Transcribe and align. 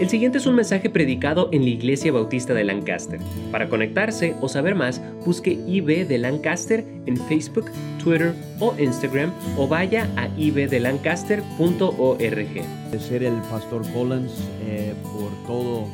El 0.00 0.08
siguiente 0.08 0.38
es 0.38 0.46
un 0.46 0.56
mensaje 0.56 0.90
predicado 0.90 1.48
en 1.52 1.62
la 1.62 1.68
Iglesia 1.68 2.10
Bautista 2.10 2.52
de 2.52 2.64
Lancaster. 2.64 3.20
Para 3.52 3.68
conectarse 3.68 4.34
o 4.40 4.48
saber 4.48 4.74
más, 4.74 5.00
busque 5.24 5.52
IB 5.52 6.08
de 6.08 6.18
Lancaster 6.18 6.84
en 7.06 7.16
Facebook, 7.16 7.66
Twitter 8.02 8.34
o 8.58 8.74
Instagram 8.76 9.32
o 9.56 9.68
vaya 9.68 10.10
a 10.16 10.26
ibdelancaster.org. 10.36 12.98
Ser 12.98 13.22
el 13.22 13.36
pastor 13.48 13.88
Collins 13.92 14.32
eh, 14.66 14.94
por 15.04 15.30
todo 15.46 15.86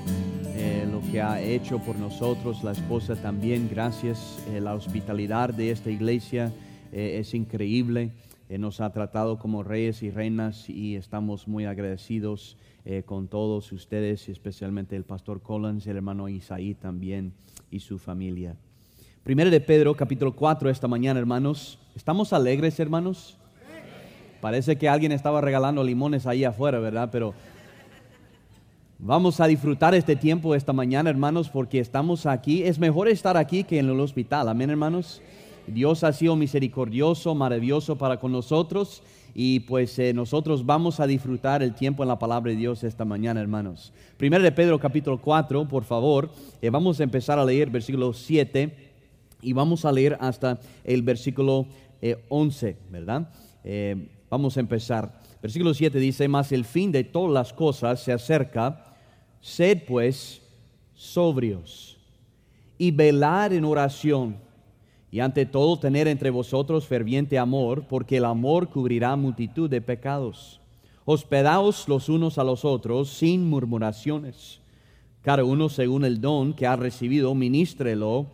eh, 0.56 0.86
lo 0.90 1.02
que 1.12 1.20
ha 1.20 1.38
hecho 1.38 1.78
por 1.78 1.98
nosotros, 1.98 2.64
la 2.64 2.72
esposa 2.72 3.16
también, 3.16 3.68
gracias. 3.70 4.38
Eh, 4.50 4.62
la 4.62 4.74
hospitalidad 4.74 5.50
de 5.50 5.72
esta 5.72 5.90
iglesia 5.90 6.50
es 6.90 7.34
increíble. 7.34 8.12
Nos 8.58 8.80
ha 8.80 8.92
tratado 8.92 9.38
como 9.38 9.62
reyes 9.62 10.02
y 10.02 10.10
reinas 10.10 10.68
y 10.68 10.96
estamos 10.96 11.46
muy 11.46 11.66
agradecidos. 11.66 12.56
Eh, 12.86 13.02
con 13.04 13.28
todos 13.28 13.72
ustedes, 13.72 14.28
especialmente 14.30 14.96
el 14.96 15.04
pastor 15.04 15.42
Collins, 15.42 15.86
el 15.86 15.96
hermano 15.96 16.28
Isaí 16.30 16.74
también 16.74 17.34
y 17.70 17.80
su 17.80 17.98
familia. 17.98 18.56
Primero 19.22 19.50
de 19.50 19.60
Pedro, 19.60 19.94
capítulo 19.94 20.34
4, 20.34 20.70
esta 20.70 20.88
mañana, 20.88 21.20
hermanos. 21.20 21.78
¿Estamos 21.94 22.32
alegres, 22.32 22.80
hermanos? 22.80 23.36
Parece 24.40 24.78
que 24.78 24.88
alguien 24.88 25.12
estaba 25.12 25.42
regalando 25.42 25.84
limones 25.84 26.26
ahí 26.26 26.42
afuera, 26.42 26.78
¿verdad? 26.78 27.10
Pero 27.12 27.34
vamos 28.98 29.40
a 29.40 29.46
disfrutar 29.46 29.94
este 29.94 30.16
tiempo 30.16 30.54
esta 30.54 30.72
mañana, 30.72 31.10
hermanos, 31.10 31.50
porque 31.50 31.80
estamos 31.80 32.24
aquí. 32.24 32.62
Es 32.62 32.78
mejor 32.78 33.08
estar 33.08 33.36
aquí 33.36 33.62
que 33.62 33.78
en 33.78 33.90
el 33.90 34.00
hospital. 34.00 34.48
Amén, 34.48 34.70
hermanos. 34.70 35.20
Dios 35.66 36.04
ha 36.04 36.12
sido 36.12 36.36
misericordioso, 36.36 37.34
maravilloso 37.34 37.96
para 37.96 38.18
con 38.18 38.32
nosotros 38.32 39.02
y 39.34 39.60
pues 39.60 39.98
eh, 39.98 40.12
nosotros 40.12 40.66
vamos 40.66 41.00
a 41.00 41.06
disfrutar 41.06 41.62
el 41.62 41.74
tiempo 41.74 42.02
en 42.02 42.08
la 42.08 42.18
palabra 42.18 42.50
de 42.50 42.56
Dios 42.56 42.82
esta 42.84 43.04
mañana, 43.04 43.40
hermanos. 43.40 43.92
Primero 44.16 44.42
de 44.42 44.52
Pedro 44.52 44.78
capítulo 44.78 45.20
4, 45.20 45.68
por 45.68 45.84
favor, 45.84 46.30
eh, 46.60 46.70
vamos 46.70 47.00
a 47.00 47.04
empezar 47.04 47.38
a 47.38 47.44
leer 47.44 47.70
versículo 47.70 48.12
7 48.12 48.74
y 49.42 49.52
vamos 49.52 49.84
a 49.84 49.92
leer 49.92 50.16
hasta 50.20 50.58
el 50.84 51.02
versículo 51.02 51.66
11, 52.28 52.68
eh, 52.68 52.76
¿verdad? 52.90 53.28
vamos 54.28 54.56
a 54.56 54.60
empezar. 54.60 55.20
Versículo 55.42 55.74
7 55.74 55.98
dice, 55.98 56.28
mas 56.28 56.52
el 56.52 56.64
fin 56.64 56.92
de 56.92 57.04
todas 57.04 57.32
las 57.32 57.52
cosas 57.52 58.02
se 58.02 58.12
acerca, 58.12 58.84
sed 59.40 59.82
pues 59.86 60.42
sobrios 60.94 61.98
y 62.76 62.90
velar 62.90 63.52
en 63.52 63.64
oración 63.64 64.36
y 65.12 65.20
ante 65.20 65.44
todo 65.44 65.78
tener 65.78 66.06
entre 66.06 66.30
vosotros 66.30 66.86
ferviente 66.86 67.38
amor, 67.38 67.84
porque 67.88 68.18
el 68.18 68.24
amor 68.24 68.68
cubrirá 68.68 69.16
multitud 69.16 69.68
de 69.68 69.80
pecados. 69.80 70.60
Hospedaos 71.04 71.88
los 71.88 72.08
unos 72.08 72.38
a 72.38 72.44
los 72.44 72.64
otros 72.64 73.10
sin 73.10 73.48
murmuraciones. 73.48 74.60
Cada 75.22 75.44
uno 75.44 75.68
según 75.68 76.04
el 76.04 76.20
don 76.20 76.54
que 76.54 76.66
ha 76.66 76.76
recibido, 76.76 77.34
ministrelo 77.34 78.26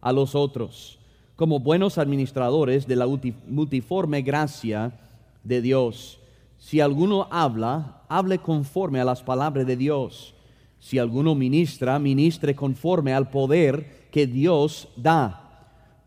a 0.00 0.12
los 0.12 0.34
otros, 0.34 0.98
como 1.34 1.60
buenos 1.60 1.96
administradores 1.96 2.86
de 2.86 2.96
la 2.96 3.06
multiforme 3.46 4.22
gracia 4.22 4.92
de 5.42 5.62
Dios. 5.62 6.20
Si 6.58 6.80
alguno 6.80 7.26
habla, 7.30 8.02
hable 8.08 8.38
conforme 8.38 9.00
a 9.00 9.04
las 9.04 9.22
palabras 9.22 9.66
de 9.66 9.76
Dios. 9.76 10.34
Si 10.80 10.98
alguno 10.98 11.34
ministra, 11.34 11.98
ministre 11.98 12.54
conforme 12.54 13.14
al 13.14 13.30
poder 13.30 14.08
que 14.10 14.26
Dios 14.26 14.88
da 14.96 15.47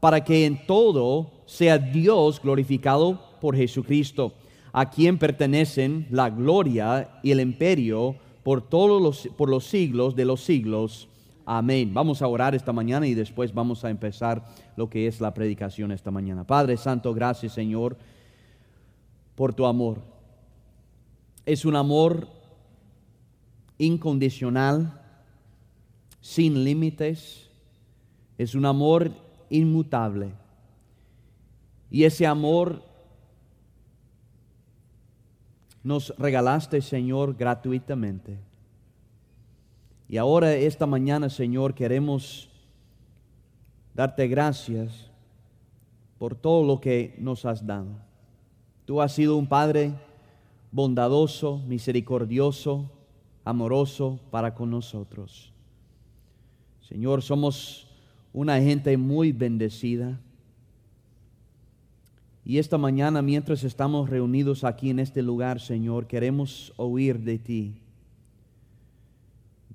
para 0.02 0.24
que 0.26 0.46
en 0.46 0.66
todo 0.66 1.32
sea 1.46 1.78
Dios 1.78 2.42
glorificado 2.42 3.38
por 3.40 3.56
Jesucristo, 3.56 4.34
a 4.74 4.90
quien 4.90 5.18
pertenecen 5.18 6.08
la 6.10 6.30
gloria 6.30 7.20
y 7.24 7.32
el 7.32 7.40
imperio 7.40 8.16
por 8.44 8.68
todos 8.68 9.02
los, 9.02 9.30
por 9.38 9.48
los 9.48 9.66
siglos 9.66 10.16
de 10.16 10.26
los 10.26 10.42
siglos. 10.42 11.08
Amén. 11.46 11.94
Vamos 11.94 12.22
a 12.22 12.28
orar 12.28 12.56
esta 12.56 12.74
mañana 12.74 13.06
y 13.06 13.14
después 13.14 13.54
vamos 13.54 13.86
a 13.86 13.92
empezar 13.92 14.48
lo 14.76 14.90
que 14.90 15.06
es 15.06 15.22
la 15.22 15.34
predicación 15.34 15.92
esta 15.92 16.10
mañana. 16.10 16.46
Padre 16.46 16.78
Santo, 16.78 17.14
gracias 17.14 17.54
Señor 17.54 17.96
por 19.36 19.54
tu 19.54 19.68
amor. 19.68 20.00
Es 21.46 21.64
un 21.64 21.76
amor 21.76 22.28
incondicional, 23.78 25.00
sin 26.22 26.64
límites. 26.64 27.50
Es 28.38 28.56
un 28.56 28.66
amor 28.66 29.12
inmutable. 29.52 30.34
Y 31.92 32.06
ese 32.06 32.26
amor 32.26 32.82
nos 35.84 36.16
regalaste, 36.18 36.82
Señor, 36.82 37.36
gratuitamente. 37.36 38.38
Y 40.08 40.18
ahora, 40.18 40.54
esta 40.54 40.86
mañana, 40.86 41.30
Señor, 41.30 41.74
queremos 41.74 42.50
darte 43.94 44.28
gracias 44.28 45.10
por 46.18 46.36
todo 46.36 46.66
lo 46.66 46.80
que 46.80 47.16
nos 47.20 47.46
has 47.46 47.66
dado. 47.66 47.90
Tú 48.86 49.02
has 49.02 49.14
sido 49.14 49.38
un 49.38 49.48
Padre 49.48 49.94
bondadoso, 50.72 51.60
misericordioso, 51.68 52.90
amoroso 53.44 54.20
para 54.30 54.54
con 54.54 54.70
nosotros. 54.70 55.52
Señor, 56.88 57.22
somos 57.22 57.91
una 58.34 58.60
gente 58.62 58.96
muy 58.98 59.32
bendecida. 59.32 60.20
Y 62.44 62.58
esta 62.58 62.78
mañana, 62.78 63.22
mientras 63.22 63.64
estamos 63.64 64.10
reunidos 64.10 64.64
aquí 64.64 64.90
en 64.90 65.00
este 65.00 65.22
lugar, 65.22 65.60
Señor, 65.60 66.08
queremos 66.08 66.74
oír 66.78 67.20
de 67.20 67.38
ti. 67.38 67.82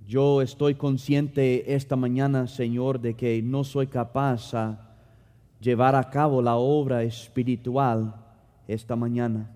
Yo 0.07 0.41
estoy 0.43 0.75
consciente 0.75 1.75
esta 1.75 1.97
mañana, 1.97 2.47
Señor, 2.47 3.01
de 3.01 3.15
que 3.15 3.43
no 3.43 3.65
soy 3.65 3.87
capaz 3.87 4.55
a 4.55 4.97
llevar 5.61 5.95
a 5.95 6.11
cabo 6.11 6.43
la 6.43 6.57
obra 6.57 7.03
espiritual 7.03 8.15
esta 8.69 8.97
mañana. 8.97 9.51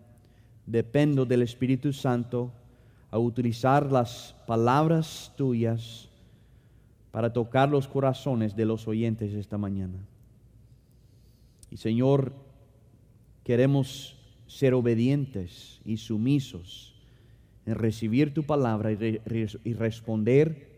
Dependo 0.66 1.24
del 1.24 1.42
Espíritu 1.42 1.92
Santo 1.92 2.52
a 3.10 3.18
utilizar 3.18 3.90
las 3.90 4.36
palabras 4.46 5.32
tuyas 5.36 6.09
para 7.10 7.32
tocar 7.32 7.69
los 7.69 7.88
corazones 7.88 8.54
de 8.54 8.65
los 8.65 8.87
oyentes 8.87 9.32
esta 9.34 9.59
mañana. 9.59 9.98
Y 11.71 11.76
Señor, 11.76 12.32
queremos 13.44 14.16
ser 14.47 14.75
obedientes 14.75 15.81
y 15.84 15.97
sumisos 15.97 16.94
en 17.66 17.75
recibir 17.75 18.34
tu 18.34 18.43
palabra 18.43 18.93
y, 18.93 19.75
responder 19.75 20.69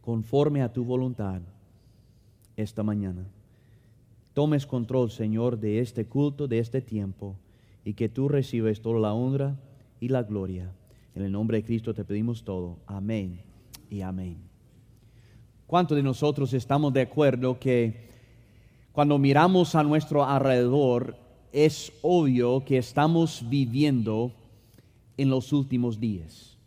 conforme 0.00 0.62
a 0.62 0.72
tu 0.72 0.84
voluntad 0.84 1.40
esta 2.56 2.82
mañana. 2.82 3.24
Tomes 4.34 4.66
control, 4.66 5.10
Señor, 5.10 5.60
de 5.60 5.80
este 5.80 6.06
culto, 6.06 6.48
de 6.48 6.58
este 6.58 6.80
tiempo, 6.80 7.36
y 7.84 7.94
que 7.94 8.08
tú 8.08 8.28
recibes 8.28 8.80
toda 8.80 8.98
la 8.98 9.12
honra 9.12 9.56
y 10.00 10.08
la 10.08 10.22
gloria. 10.22 10.72
En 11.14 11.22
el 11.22 11.32
nombre 11.32 11.58
de 11.58 11.64
Cristo 11.64 11.92
te 11.94 12.04
pedimos 12.04 12.42
todo. 12.42 12.78
Amén 12.86 13.40
y 13.90 14.00
amén. 14.00 14.51
¿Cuántos 15.72 15.96
de 15.96 16.02
nosotros 16.02 16.52
estamos 16.52 16.92
de 16.92 17.00
acuerdo 17.00 17.58
que 17.58 18.10
cuando 18.92 19.16
miramos 19.16 19.74
a 19.74 19.82
nuestro 19.82 20.22
alrededor 20.22 21.16
es 21.50 21.94
obvio 22.02 22.62
que 22.62 22.76
estamos 22.76 23.42
viviendo 23.48 24.32
en 25.16 25.30
los 25.30 25.50
últimos 25.50 25.98
días? 25.98 26.58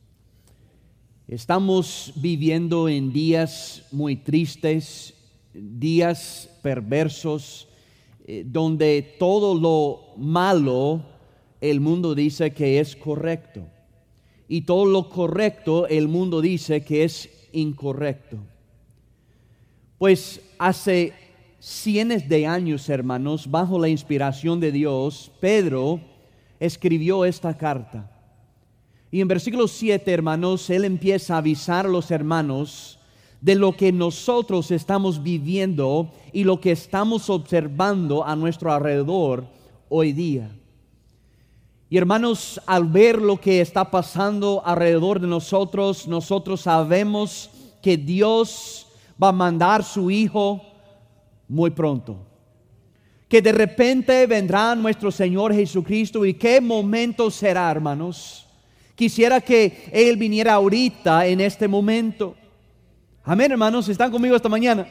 Estamos 1.27 2.13
viviendo 2.15 2.89
en 2.89 3.13
días 3.13 3.85
muy 3.91 4.15
tristes, 4.15 5.13
días 5.53 6.49
perversos, 6.63 7.67
eh, 8.25 8.43
donde 8.43 9.17
todo 9.19 9.53
lo 9.53 10.15
malo 10.17 11.03
el 11.61 11.79
mundo 11.79 12.15
dice 12.15 12.55
que 12.55 12.79
es 12.79 12.95
correcto 12.95 13.67
y 14.47 14.61
todo 14.61 14.85
lo 14.85 15.09
correcto 15.09 15.85
el 15.85 16.07
mundo 16.07 16.41
dice 16.41 16.83
que 16.83 17.03
es 17.03 17.29
incorrecto. 17.51 18.39
Pues 19.97 20.41
hace 20.59 21.13
cientos 21.59 22.27
de 22.27 22.45
años, 22.45 22.89
hermanos, 22.89 23.49
bajo 23.49 23.79
la 23.79 23.87
inspiración 23.87 24.59
de 24.59 24.71
Dios, 24.71 25.31
Pedro 25.39 26.01
escribió 26.59 27.23
esta 27.23 27.57
carta. 27.57 28.11
Y 29.09 29.21
en 29.21 29.27
versículo 29.29 29.69
7, 29.69 30.11
hermanos, 30.11 30.69
él 30.69 30.83
empieza 30.83 31.35
a 31.35 31.37
avisar 31.37 31.85
a 31.85 31.89
los 31.89 32.11
hermanos 32.11 32.99
de 33.39 33.55
lo 33.55 33.77
que 33.77 33.93
nosotros 33.93 34.69
estamos 34.71 35.23
viviendo 35.23 36.11
y 36.33 36.43
lo 36.43 36.59
que 36.59 36.71
estamos 36.71 37.29
observando 37.29 38.25
a 38.25 38.35
nuestro 38.35 38.73
alrededor 38.73 39.45
hoy 39.87 40.11
día. 40.11 40.51
Y 41.89 41.97
hermanos, 41.97 42.59
al 42.65 42.83
ver 42.83 43.21
lo 43.21 43.39
que 43.39 43.61
está 43.61 43.89
pasando 43.89 44.61
alrededor 44.65 45.21
de 45.21 45.27
nosotros, 45.27 46.05
nosotros 46.07 46.61
sabemos 46.61 47.49
que 47.81 47.95
Dios 47.95 48.84
va 49.21 49.29
a 49.29 49.31
mandar 49.31 49.83
su 49.83 50.09
Hijo 50.11 50.61
muy 51.47 51.71
pronto. 51.71 52.17
Que 53.27 53.41
de 53.41 53.51
repente 53.51 54.25
vendrá 54.27 54.75
nuestro 54.75 55.11
Señor 55.11 55.53
Jesucristo 55.53 56.25
y 56.25 56.33
qué 56.33 56.61
momento 56.61 57.31
será, 57.31 57.69
hermanos. 57.71 58.45
Quisiera 58.95 59.41
que 59.41 59.89
Él 59.91 60.15
viniera 60.15 60.53
ahorita 60.53 61.25
en 61.25 61.41
este 61.41 61.67
momento. 61.67 62.35
Amén, 63.23 63.51
hermanos, 63.51 63.89
¿están 63.89 64.11
conmigo 64.11 64.35
esta 64.35 64.47
mañana? 64.47 64.87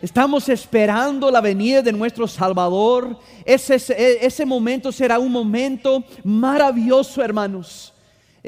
Estamos 0.00 0.48
esperando 0.48 1.28
la 1.30 1.40
venida 1.40 1.82
de 1.82 1.92
nuestro 1.92 2.28
Salvador. 2.28 3.18
Ese, 3.44 3.74
ese, 4.24 4.46
momento 4.46 4.92
será 4.92 5.18
un 5.18 5.32
momento 5.32 6.04
maravilloso, 6.22 7.20
hermanos. 7.20 7.92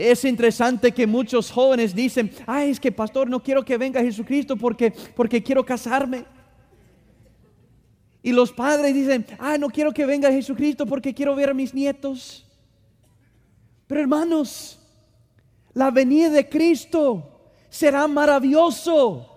Es 0.00 0.24
interesante 0.24 0.92
que 0.92 1.06
muchos 1.06 1.50
jóvenes 1.50 1.94
dicen, 1.94 2.30
ay, 2.46 2.70
es 2.70 2.80
que 2.80 2.90
pastor, 2.90 3.28
no 3.28 3.42
quiero 3.42 3.62
que 3.62 3.76
venga 3.76 4.00
Jesucristo 4.00 4.56
porque, 4.56 4.94
porque 5.14 5.42
quiero 5.42 5.62
casarme. 5.62 6.24
Y 8.22 8.32
los 8.32 8.50
padres 8.50 8.94
dicen, 8.94 9.26
ay, 9.38 9.58
no 9.58 9.68
quiero 9.68 9.92
que 9.92 10.06
venga 10.06 10.32
Jesucristo 10.32 10.86
porque 10.86 11.12
quiero 11.12 11.34
ver 11.34 11.50
a 11.50 11.54
mis 11.54 11.74
nietos. 11.74 12.46
Pero 13.86 14.00
hermanos, 14.00 14.78
la 15.74 15.90
venida 15.90 16.30
de 16.30 16.48
Cristo 16.48 17.52
será 17.68 18.08
maravilloso 18.08 19.29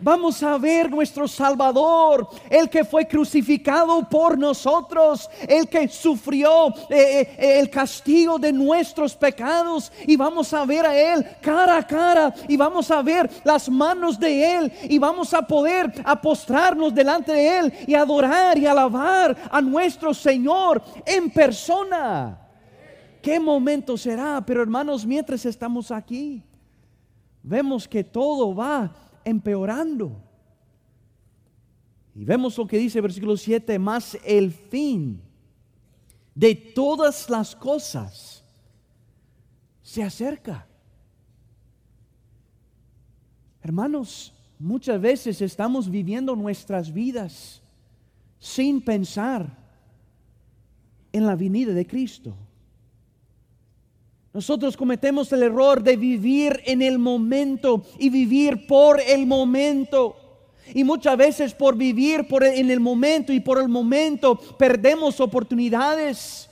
vamos 0.00 0.42
a 0.42 0.56
ver 0.58 0.90
nuestro 0.90 1.26
Salvador, 1.28 2.28
el 2.50 2.68
que 2.68 2.84
fue 2.84 3.06
crucificado 3.06 4.08
por 4.08 4.38
nosotros, 4.38 5.28
el 5.46 5.68
que 5.68 5.88
sufrió 5.88 6.68
eh, 6.90 7.36
eh, 7.38 7.58
el 7.60 7.70
castigo 7.70 8.38
de 8.38 8.52
nuestros 8.52 9.14
pecados 9.14 9.92
y 10.06 10.16
vamos 10.16 10.52
a 10.52 10.64
ver 10.64 10.86
a 10.86 10.96
Él 10.96 11.26
cara 11.40 11.78
a 11.78 11.86
cara 11.86 12.34
y 12.48 12.56
vamos 12.56 12.90
a 12.90 13.02
ver 13.02 13.30
las 13.44 13.68
manos 13.68 14.18
de 14.18 14.56
Él 14.56 14.72
y 14.88 14.98
vamos 14.98 15.34
a 15.34 15.42
poder 15.42 15.92
apostrarnos 16.04 16.94
delante 16.94 17.32
de 17.32 17.58
Él 17.58 17.72
y 17.86 17.94
adorar 17.94 18.58
y 18.58 18.66
alabar 18.66 19.36
a 19.50 19.60
nuestro 19.60 20.14
Señor 20.14 20.82
en 21.04 21.30
persona. 21.30 22.38
¿Qué 23.22 23.40
momento 23.40 23.96
será? 23.96 24.42
Pero 24.46 24.62
hermanos, 24.62 25.04
mientras 25.04 25.44
estamos 25.44 25.90
aquí, 25.90 26.42
vemos 27.42 27.88
que 27.88 28.04
todo 28.04 28.54
va 28.54 28.90
empeorando. 29.28 30.22
Y 32.14 32.24
vemos 32.24 32.56
lo 32.58 32.66
que 32.66 32.78
dice 32.78 32.98
el 32.98 33.02
versículo 33.02 33.36
7, 33.36 33.78
más 33.78 34.18
el 34.24 34.50
fin 34.52 35.22
de 36.34 36.54
todas 36.54 37.28
las 37.30 37.54
cosas 37.54 38.44
se 39.82 40.02
acerca. 40.02 40.66
Hermanos, 43.62 44.34
muchas 44.58 45.00
veces 45.00 45.40
estamos 45.42 45.90
viviendo 45.90 46.34
nuestras 46.34 46.92
vidas 46.92 47.62
sin 48.38 48.80
pensar 48.80 49.56
en 51.12 51.26
la 51.26 51.36
venida 51.36 51.72
de 51.72 51.86
Cristo. 51.86 52.36
Nosotros 54.38 54.76
cometemos 54.76 55.32
el 55.32 55.42
error 55.42 55.82
de 55.82 55.96
vivir 55.96 56.62
en 56.64 56.80
el 56.80 57.00
momento 57.00 57.82
y 57.98 58.08
vivir 58.08 58.68
por 58.68 59.00
el 59.00 59.26
momento. 59.26 60.14
Y 60.72 60.84
muchas 60.84 61.16
veces 61.16 61.54
por 61.54 61.76
vivir 61.76 62.24
en 62.30 62.70
el 62.70 62.78
momento 62.78 63.32
y 63.32 63.40
por 63.40 63.58
el 63.60 63.68
momento 63.68 64.36
perdemos 64.56 65.18
oportunidades 65.18 66.48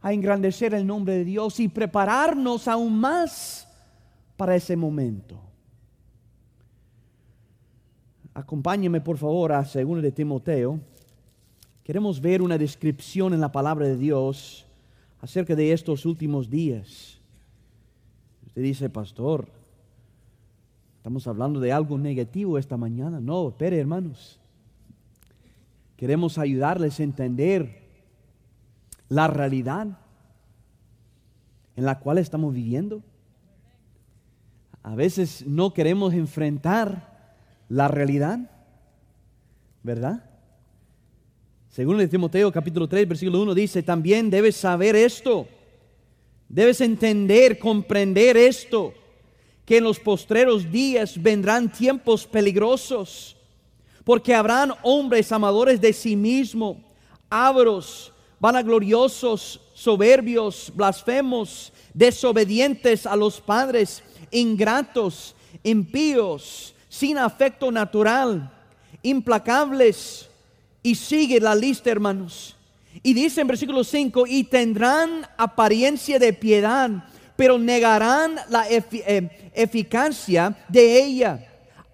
a 0.00 0.12
engrandecer 0.12 0.74
el 0.74 0.86
nombre 0.86 1.14
de 1.14 1.24
Dios 1.24 1.58
y 1.58 1.66
prepararnos 1.66 2.68
aún 2.68 2.96
más 3.00 3.66
para 4.36 4.54
ese 4.54 4.76
momento. 4.76 5.40
Acompáñeme 8.32 9.00
por 9.00 9.18
favor 9.18 9.50
a 9.50 9.64
2 9.64 10.02
de 10.02 10.12
Timoteo. 10.12 10.78
Queremos 11.82 12.20
ver 12.20 12.42
una 12.42 12.56
descripción 12.56 13.34
en 13.34 13.40
la 13.40 13.50
palabra 13.50 13.88
de 13.88 13.96
Dios 13.96 14.67
acerca 15.20 15.54
de 15.54 15.72
estos 15.72 16.06
últimos 16.06 16.48
días. 16.48 17.20
Usted 18.46 18.62
dice, 18.62 18.90
pastor, 18.90 19.48
estamos 20.96 21.26
hablando 21.26 21.60
de 21.60 21.72
algo 21.72 21.98
negativo 21.98 22.58
esta 22.58 22.76
mañana. 22.76 23.20
No, 23.20 23.48
espere 23.48 23.78
hermanos. 23.78 24.38
Queremos 25.96 26.38
ayudarles 26.38 27.00
a 27.00 27.02
entender 27.02 27.82
la 29.08 29.26
realidad 29.26 29.98
en 31.76 31.84
la 31.84 31.98
cual 31.98 32.18
estamos 32.18 32.54
viviendo. 32.54 33.02
A 34.82 34.94
veces 34.94 35.46
no 35.46 35.74
queremos 35.74 36.14
enfrentar 36.14 37.36
la 37.68 37.88
realidad, 37.88 38.50
¿verdad? 39.82 40.27
Según 41.78 42.00
el 42.00 42.10
Timoteo 42.10 42.50
capítulo 42.50 42.88
3, 42.88 43.06
versículo 43.06 43.40
1 43.40 43.54
dice, 43.54 43.84
también 43.84 44.30
debes 44.30 44.56
saber 44.56 44.96
esto, 44.96 45.46
debes 46.48 46.80
entender, 46.80 47.56
comprender 47.56 48.36
esto, 48.36 48.92
que 49.64 49.76
en 49.76 49.84
los 49.84 50.00
postreros 50.00 50.72
días 50.72 51.22
vendrán 51.22 51.70
tiempos 51.70 52.26
peligrosos, 52.26 53.36
porque 54.02 54.34
habrán 54.34 54.72
hombres 54.82 55.30
amadores 55.30 55.80
de 55.80 55.92
sí 55.92 56.16
mismo, 56.16 56.82
avaros, 57.30 58.12
vanagloriosos, 58.40 59.60
soberbios, 59.72 60.72
blasfemos, 60.74 61.72
desobedientes 61.94 63.06
a 63.06 63.14
los 63.14 63.40
padres, 63.40 64.02
ingratos, 64.32 65.36
impíos, 65.62 66.74
sin 66.88 67.18
afecto 67.18 67.70
natural, 67.70 68.52
implacables 69.00 70.27
y 70.82 70.94
sigue 70.94 71.40
la 71.40 71.54
lista, 71.54 71.90
hermanos. 71.90 72.56
Y 73.02 73.14
dice 73.14 73.40
en 73.40 73.46
versículo 73.46 73.84
5, 73.84 74.26
y 74.26 74.44
tendrán 74.44 75.26
apariencia 75.36 76.18
de 76.18 76.32
piedad, 76.32 76.90
pero 77.36 77.58
negarán 77.58 78.36
la 78.48 78.68
eh, 78.68 79.50
eficacia 79.54 80.56
de 80.68 81.04
ella. 81.04 81.44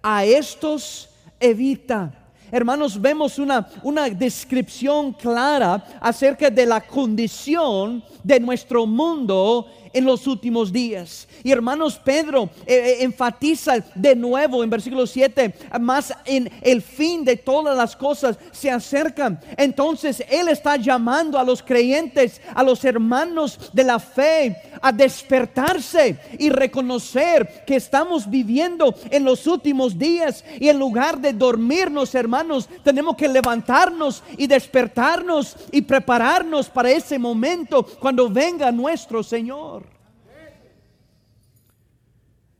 A 0.02 0.24
estos 0.24 1.08
evita. 1.40 2.23
Hermanos, 2.54 3.00
vemos 3.00 3.40
una, 3.40 3.66
una 3.82 4.08
descripción 4.08 5.12
clara 5.12 5.84
acerca 6.00 6.48
de 6.50 6.64
la 6.64 6.80
condición 6.80 8.00
de 8.22 8.38
nuestro 8.38 8.86
mundo 8.86 9.66
en 9.94 10.04
los 10.04 10.26
últimos 10.26 10.72
días. 10.72 11.26
Y 11.42 11.52
hermanos, 11.52 11.98
Pedro 12.04 12.50
eh, 12.66 12.74
eh, 12.74 12.96
enfatiza 13.00 13.76
de 13.94 14.14
nuevo 14.14 14.62
en 14.62 14.68
versículo 14.68 15.06
7, 15.06 15.54
más 15.80 16.12
en 16.26 16.50
el 16.60 16.82
fin 16.82 17.24
de 17.24 17.36
todas 17.36 17.76
las 17.76 17.96
cosas 17.96 18.36
se 18.52 18.70
acercan. 18.70 19.40
Entonces 19.56 20.22
Él 20.28 20.48
está 20.48 20.76
llamando 20.76 21.38
a 21.38 21.44
los 21.44 21.62
creyentes, 21.62 22.40
a 22.54 22.62
los 22.62 22.84
hermanos 22.84 23.70
de 23.72 23.84
la 23.84 23.98
fe, 24.00 24.56
a 24.82 24.90
despertarse 24.90 26.18
y 26.38 26.50
reconocer 26.50 27.64
que 27.64 27.76
estamos 27.76 28.28
viviendo 28.28 28.94
en 29.10 29.24
los 29.24 29.46
últimos 29.46 29.96
días 29.96 30.44
y 30.58 30.68
en 30.68 30.78
lugar 30.78 31.20
de 31.20 31.32
dormirnos, 31.32 32.14
hermanos, 32.14 32.43
tenemos 32.82 33.16
que 33.16 33.28
levantarnos 33.28 34.22
y 34.36 34.46
despertarnos 34.46 35.56
y 35.72 35.82
prepararnos 35.82 36.68
para 36.68 36.90
ese 36.90 37.18
momento 37.18 37.84
cuando 37.98 38.28
venga 38.28 38.70
nuestro 38.72 39.22
Señor. 39.22 39.84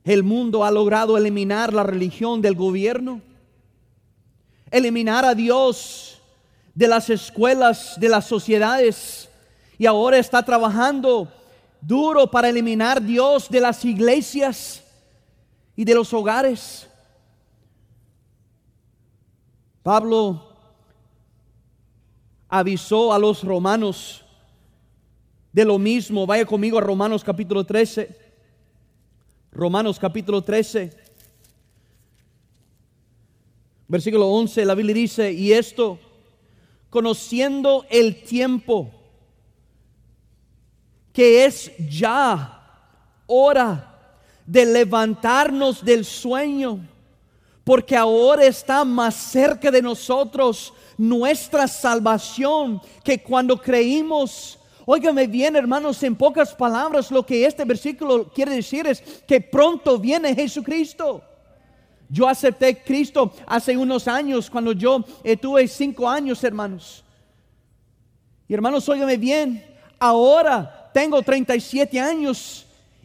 El 0.03 0.23
mundo 0.23 0.63
ha 0.63 0.69
logrado 0.69 1.17
eliminar 1.17 1.73
la 1.73 1.83
religión 1.83 2.41
del 2.41 2.55
gobierno, 2.55 3.21
eliminar 4.69 5.25
a 5.25 5.33
Dios 5.33 6.21
de 6.75 6.87
las 6.87 7.09
escuelas, 7.09 7.99
de 7.99 8.09
las 8.09 8.25
sociedades, 8.25 9.29
y 9.77 9.85
ahora 9.85 10.17
está 10.17 10.43
trabajando 10.43 11.31
duro 11.81 12.29
para 12.29 12.49
eliminar 12.49 13.01
Dios 13.01 13.49
de 13.49 13.61
las 13.61 13.83
iglesias 13.83 14.83
y 15.75 15.83
de 15.85 15.95
los 15.95 16.13
hogares. 16.13 16.87
Pablo 19.85 20.41
avisó 22.49 23.13
a 23.13 23.19
los 23.19 23.43
romanos 23.43 24.25
de 25.53 25.63
lo 25.63 25.77
mismo. 25.77 26.25
Vaya 26.25 26.43
conmigo 26.43 26.79
a 26.79 26.81
Romanos 26.81 27.23
capítulo 27.23 27.63
13. 27.63 28.17
Romanos 29.51 29.99
capítulo 29.99 30.41
13, 30.41 30.91
versículo 33.87 34.27
11, 34.27 34.65
la 34.65 34.73
Biblia 34.73 34.95
dice, 34.95 35.31
y 35.31 35.53
esto, 35.53 35.99
conociendo 36.89 37.85
el 37.91 38.23
tiempo, 38.23 38.89
que 41.13 41.45
es 41.45 41.71
ya 41.77 42.89
hora 43.27 44.17
de 44.47 44.65
levantarnos 44.65 45.85
del 45.85 46.03
sueño, 46.05 46.94
porque 47.65 47.97
ahora 47.97 48.45
está 48.45 48.85
más 48.85 49.15
cerca 49.15 49.69
de 49.69 49.81
nosotros 49.81 50.73
nuestra 50.97 51.67
salvación 51.67 52.79
que 53.03 53.21
cuando 53.21 53.59
creímos 53.59 54.57
Óigame 54.87 55.25
bien, 55.25 55.55
hermanos, 55.55 56.03
en 56.03 56.15
pocas 56.15 56.53
palabras, 56.53 57.09
lo 57.09 57.25
que 57.25 57.43
este 57.43 57.65
versículo 57.65 58.31
quiere 58.31 58.53
decir 58.53 58.85
es 58.85 59.01
que 59.27 59.41
pronto 59.41 59.97
viene 59.97 60.35
Jesucristo. 60.35 61.23
Yo 62.07 62.29
acepté 62.29 62.83
Cristo 62.83 63.33
hace 63.47 63.75
unos 63.75 64.07
años, 64.07 64.47
cuando 64.47 64.73
yo 64.73 65.03
eh, 65.23 65.35
tuve 65.35 65.67
cinco 65.67 66.07
años, 66.07 66.43
hermanos. 66.43 67.03
Y 68.47 68.53
hermanos, 68.53 68.87
óigame 68.87 69.17
bien, 69.17 69.65
ahora 69.97 70.91
tengo 70.93 71.21
37 71.21 71.99
años 71.99 72.61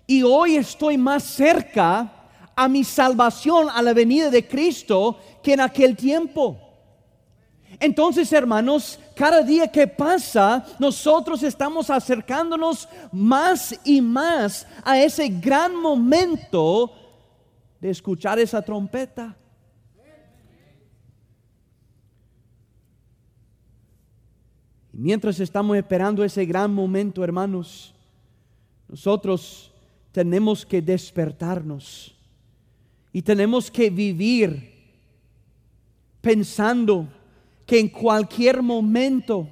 Y 0.06 0.22
hoy 0.22 0.56
estoy 0.56 0.98
más 0.98 1.22
cerca 1.22 2.19
a 2.60 2.68
mi 2.68 2.84
salvación, 2.84 3.70
a 3.70 3.80
la 3.80 3.94
venida 3.94 4.28
de 4.28 4.46
Cristo, 4.46 5.18
que 5.42 5.54
en 5.54 5.60
aquel 5.60 5.96
tiempo. 5.96 6.58
Entonces, 7.78 8.30
hermanos, 8.34 9.00
cada 9.16 9.42
día 9.42 9.66
que 9.66 9.86
pasa, 9.86 10.66
nosotros 10.78 11.42
estamos 11.42 11.88
acercándonos 11.88 12.86
más 13.12 13.80
y 13.82 14.02
más 14.02 14.66
a 14.84 15.00
ese 15.00 15.30
gran 15.30 15.74
momento 15.74 16.92
de 17.80 17.88
escuchar 17.88 18.38
esa 18.38 18.60
trompeta. 18.60 19.34
Y 24.92 24.98
mientras 24.98 25.40
estamos 25.40 25.78
esperando 25.78 26.22
ese 26.22 26.44
gran 26.44 26.74
momento, 26.74 27.24
hermanos, 27.24 27.94
nosotros 28.86 29.72
tenemos 30.12 30.66
que 30.66 30.82
despertarnos 30.82 32.19
y 33.12 33.22
tenemos 33.22 33.70
que 33.70 33.90
vivir 33.90 34.70
pensando 36.20 37.08
que 37.66 37.78
en 37.78 37.88
cualquier 37.88 38.62
momento 38.62 39.48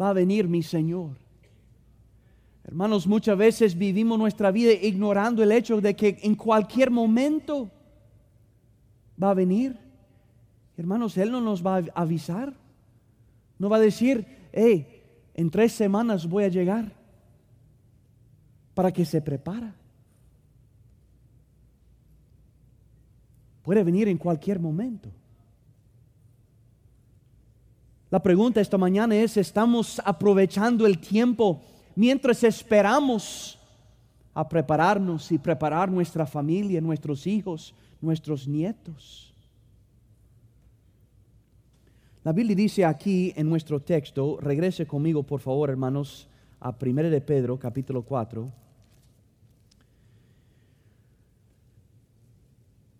va 0.00 0.10
a 0.10 0.12
venir 0.12 0.48
mi 0.48 0.62
Señor. 0.62 1.16
Hermanos, 2.64 3.06
muchas 3.06 3.36
veces 3.36 3.76
vivimos 3.76 4.18
nuestra 4.18 4.50
vida 4.50 4.72
ignorando 4.72 5.42
el 5.42 5.52
hecho 5.52 5.80
de 5.80 5.94
que 5.94 6.18
en 6.22 6.34
cualquier 6.34 6.90
momento 6.90 7.70
va 9.22 9.30
a 9.30 9.34
venir. 9.34 9.78
Hermanos, 10.76 11.16
Él 11.18 11.30
no 11.30 11.40
nos 11.40 11.64
va 11.64 11.76
a 11.76 11.84
avisar. 11.94 12.54
No 13.58 13.68
va 13.68 13.76
a 13.76 13.80
decir, 13.80 14.26
hey, 14.52 15.02
en 15.34 15.50
tres 15.50 15.72
semanas 15.72 16.26
voy 16.26 16.44
a 16.44 16.48
llegar 16.48 16.92
para 18.74 18.92
que 18.92 19.04
se 19.04 19.20
prepara. 19.20 19.74
Puede 23.64 23.82
venir 23.82 24.08
en 24.08 24.18
cualquier 24.18 24.60
momento. 24.60 25.08
La 28.10 28.22
pregunta 28.22 28.60
esta 28.60 28.78
mañana 28.78 29.16
es, 29.16 29.38
¿estamos 29.38 30.00
aprovechando 30.04 30.86
el 30.86 30.98
tiempo 30.98 31.62
mientras 31.96 32.44
esperamos 32.44 33.58
a 34.34 34.46
prepararnos 34.46 35.32
y 35.32 35.38
preparar 35.38 35.90
nuestra 35.90 36.26
familia, 36.26 36.80
nuestros 36.80 37.26
hijos, 37.26 37.74
nuestros 38.02 38.46
nietos? 38.46 39.34
La 42.22 42.32
Biblia 42.32 42.54
dice 42.54 42.84
aquí 42.84 43.32
en 43.34 43.48
nuestro 43.48 43.80
texto, 43.80 44.38
regrese 44.40 44.86
conmigo 44.86 45.22
por 45.22 45.40
favor 45.40 45.70
hermanos 45.70 46.28
a 46.60 46.74
1 46.78 47.02
de 47.04 47.20
Pedro 47.22 47.58
capítulo 47.58 48.02
4. 48.02 48.63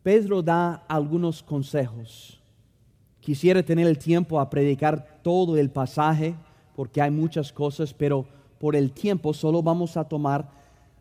Pedro 0.05 0.41
da 0.41 0.85
algunos 0.87 1.43
consejos 1.43 2.41
Quisiera 3.25 3.63
tener 3.63 3.87
el 3.87 3.97
tiempo 3.97 4.39
a 4.39 4.51
predicar 4.51 5.23
todo 5.23 5.57
el 5.57 5.71
pasaje 5.71 6.35
porque 6.77 7.01
hay 7.01 7.11
muchas 7.11 7.51
cosas, 7.51 7.95
pero 7.95 8.27
por 8.59 8.77
el 8.77 8.93
tiempo 8.93 9.33
solo 9.33 9.63
vamos 9.63 9.97
a 9.97 10.05
tomar 10.05 10.51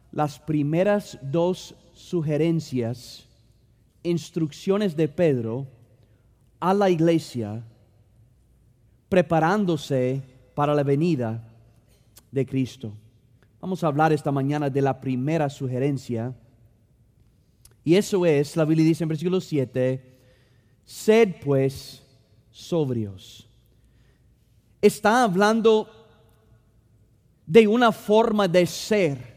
las 0.10 0.40
primeras 0.40 1.20
dos 1.22 1.76
sugerencias, 1.92 3.28
instrucciones 4.04 4.96
de 4.96 5.10
Pedro 5.10 5.68
a 6.62 6.74
la 6.74 6.90
iglesia 6.90 7.62
preparándose 9.10 10.22
para 10.56 10.74
la 10.74 10.84
venida 10.84 11.44
de 12.32 12.46
Cristo. 12.46 12.94
Vamos 13.60 13.84
a 13.84 13.88
hablar 13.88 14.14
esta 14.14 14.32
mañana 14.32 14.70
de 14.70 14.82
la 14.82 15.02
primera 15.02 15.50
sugerencia. 15.50 16.34
Y 17.84 17.96
eso 17.96 18.26
es, 18.26 18.56
la 18.56 18.66
Biblia 18.66 18.86
dice 18.86 19.04
en 19.04 19.10
versículo 19.10 19.42
7, 19.42 20.02
sed 20.86 21.36
pues 21.44 22.02
sobrios. 22.52 23.48
Está 24.82 25.24
hablando 25.24 25.90
de 27.46 27.68
una 27.68 27.92
forma 27.92 28.48
de 28.48 28.66
ser. 28.66 29.34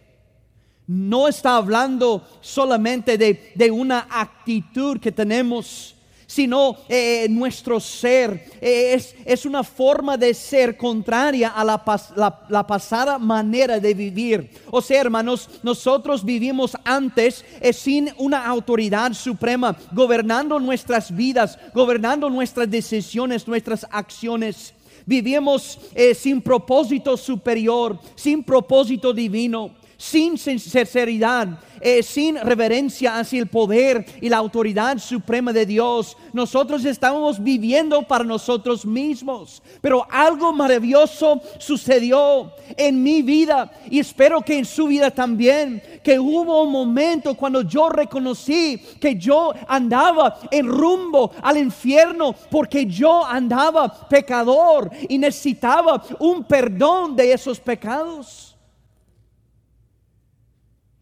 No 0.87 1.27
está 1.27 1.57
hablando 1.57 2.25
solamente 2.41 3.19
de, 3.19 3.71
una 3.71 4.07
actitud 4.09 5.01
que 5.01 5.11
tenemos 5.11 5.96
sino 6.27 6.77
eh, 6.89 7.27
nuestro 7.31 7.79
ser 7.79 8.51
eh, 8.61 9.01
es, 9.25 9.47
una 9.47 9.63
forma 9.63 10.17
de 10.17 10.35
ser 10.35 10.77
contraria 10.77 11.51
a 11.51 11.65
la, 11.65 12.67
pasada 12.67 13.19
manera 13.19 13.79
de 13.79 13.95
vivir. 13.95 14.51
O 14.71 14.83
sea, 14.83 15.01
hermanos, 15.01 15.49
nosotros 15.63 16.25
vivimos 16.25 16.77
antes 16.85 17.45
eh, 17.61 17.73
sin 17.73 18.11
una 18.19 18.45
autoridad 18.45 19.13
suprema, 19.13 19.77
gobernando 19.93 20.59
nuestras 20.59 21.15
vidas, 21.15 21.59
gobernando 21.73 22.29
nuestras 22.29 22.69
decisiones, 22.69 23.47
nuestras 23.47 23.87
acciones. 23.91 24.75
Vivimos 25.09 25.79
sin 26.17 26.43
propósito 26.43 27.17
superior, 27.17 27.97
sin 28.17 28.43
propósito 28.43 29.13
divino 29.13 29.76
sin 29.97 30.37
sinceridad, 30.37 31.59
eh, 31.81 32.03
sin 32.03 32.37
reverencia 32.37 33.19
hacia 33.19 33.41
el 33.41 33.47
poder 33.47 34.05
y 34.21 34.29
la 34.29 34.39
autoridad 34.39 34.99
suprema 34.99 35.53
de 35.53 35.67
Dios. 35.67 36.17
Nosotros 36.33 36.85
estamos 36.85 37.43
viviendo 37.43 38.03
para 38.03 38.25
nosotros 38.25 38.85
mismos. 38.85 39.63
Pero 39.81 40.07
algo 40.11 40.53
maravilloso 40.53 41.41
sucedió 41.59 42.53
en 42.77 43.03
mi 43.03 43.23
vida 43.23 43.71
y 43.91 44.01
espero 44.01 44.41
que 44.43 44.59
en 44.59 44.65
su 44.65 44.87
vida 44.87 45.11
también. 45.11 45.83
Que 46.03 46.19
hubo 46.19 46.63
un 46.63 46.73
momento 46.73 47.35
cuando 47.35 47.63
yo 47.63 47.89
reconocí 47.89 48.79
que 49.01 49.17
yo 49.17 49.53
andaba 49.67 50.39
en 50.51 50.67
rumbo 50.67 51.33
al 51.43 51.59
infierno 51.59 52.35
porque 52.51 52.87
yo 52.87 53.25
andaba 53.25 54.09
pecador 54.09 54.91
y 55.09 55.19
necesitaba 55.19 56.03
un 56.19 56.45
perdón 56.45 57.17
de 57.17 57.33
esos 57.33 57.59
pecados. 57.59 58.56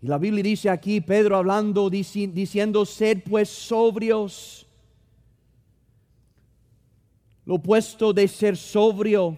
Y 0.04 0.06
la 0.06 0.18
Biblia 0.18 0.42
dice 0.42 0.68
aquí, 0.68 1.00
Pedro 1.00 1.34
hablando, 1.34 1.88
diciendo, 1.88 2.84
sed 2.84 3.23
pues 3.26 3.49
sobrios. 3.49 4.66
Lo 7.46 7.54
opuesto 7.54 8.12
de 8.12 8.28
ser 8.28 8.54
sobrio, 8.58 9.34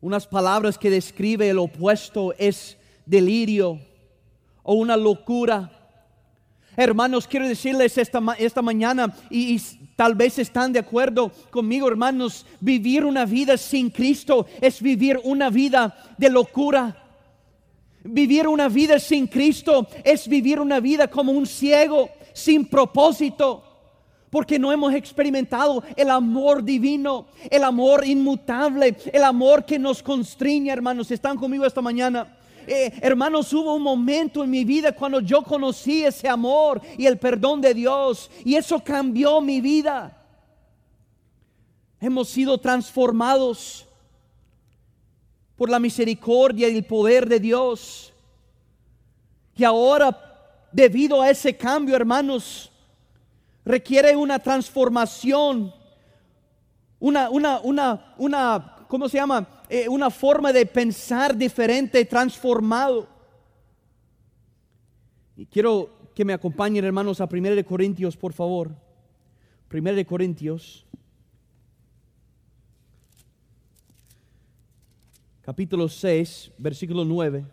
unas 0.00 0.26
palabras 0.26 0.76
que 0.76 0.90
describe 0.90 1.48
el 1.48 1.60
opuesto 1.60 2.34
es 2.38 2.76
delirio 3.04 3.78
o 4.64 4.74
una 4.74 4.96
locura. 4.96 5.70
Hermanos, 6.76 7.28
quiero 7.28 7.46
decirles 7.46 7.96
esta, 7.96 8.20
esta 8.36 8.62
mañana, 8.62 9.14
y, 9.30 9.54
y, 9.54 9.62
tal 9.94 10.16
vez 10.16 10.40
están 10.40 10.72
de 10.72 10.80
acuerdo 10.80 11.30
conmigo, 11.50 11.86
hermanos, 11.86 12.44
vivir 12.58 13.04
una 13.04 13.26
vida 13.26 13.56
sin 13.58 13.90
Cristo 13.90 14.44
es 14.60 14.82
vivir 14.82 15.20
una 15.22 15.50
vida 15.50 15.96
de 16.18 16.30
locura. 16.30 17.04
Vivir 18.08 18.48
una 18.48 18.68
vida 18.68 18.98
sin 18.98 19.26
Cristo 19.26 19.86
es 20.04 20.28
vivir 20.28 20.60
una 20.60 20.80
vida 20.80 21.08
como 21.08 21.32
un 21.32 21.46
ciego, 21.46 22.08
sin 22.32 22.66
propósito, 22.66 23.62
porque 24.30 24.58
no 24.58 24.72
hemos 24.72 24.92
experimentado 24.94 25.82
el 25.96 26.10
amor 26.10 26.62
divino, 26.62 27.26
el 27.50 27.64
amor 27.64 28.06
inmutable, 28.06 28.96
el 29.12 29.24
amor 29.24 29.64
que 29.64 29.78
nos 29.78 30.02
constriña, 30.02 30.72
hermanos. 30.72 31.10
¿Están 31.10 31.36
conmigo 31.36 31.64
esta 31.64 31.80
mañana? 31.80 32.36
Eh, 32.66 32.92
hermanos, 33.00 33.52
hubo 33.52 33.74
un 33.74 33.82
momento 33.82 34.42
en 34.42 34.50
mi 34.50 34.64
vida 34.64 34.92
cuando 34.92 35.20
yo 35.20 35.42
conocí 35.42 36.04
ese 36.04 36.28
amor 36.28 36.82
y 36.98 37.06
el 37.06 37.16
perdón 37.16 37.60
de 37.60 37.72
Dios 37.72 38.30
y 38.44 38.56
eso 38.56 38.82
cambió 38.82 39.40
mi 39.40 39.60
vida. 39.60 40.24
Hemos 42.00 42.28
sido 42.28 42.58
transformados 42.58 43.85
por 45.56 45.70
la 45.70 45.78
misericordia 45.78 46.68
y 46.68 46.76
el 46.76 46.84
poder 46.84 47.28
de 47.28 47.40
Dios. 47.40 48.12
Y 49.56 49.64
ahora, 49.64 50.68
debido 50.70 51.22
a 51.22 51.30
ese 51.30 51.56
cambio, 51.56 51.96
hermanos, 51.96 52.70
requiere 53.64 54.14
una 54.14 54.38
transformación, 54.38 55.74
una, 57.00 57.30
una, 57.30 57.60
una, 57.60 58.14
una, 58.18 58.76
¿cómo 58.86 59.08
se 59.08 59.18
llama? 59.18 59.48
Eh, 59.68 59.88
una 59.88 60.10
forma 60.10 60.52
de 60.52 60.66
pensar 60.66 61.36
diferente, 61.36 62.04
transformado. 62.04 63.08
Y 65.36 65.46
quiero 65.46 65.90
que 66.14 66.24
me 66.24 66.32
acompañen, 66.32 66.84
hermanos, 66.84 67.20
a 67.20 67.28
1 67.30 67.64
Corintios, 67.66 68.16
por 68.16 68.32
favor. 68.32 68.70
1 69.72 70.06
Corintios 70.06 70.85
capítulo 75.46 75.88
6, 75.88 76.50
versículo 76.58 77.06
9. 77.06 77.46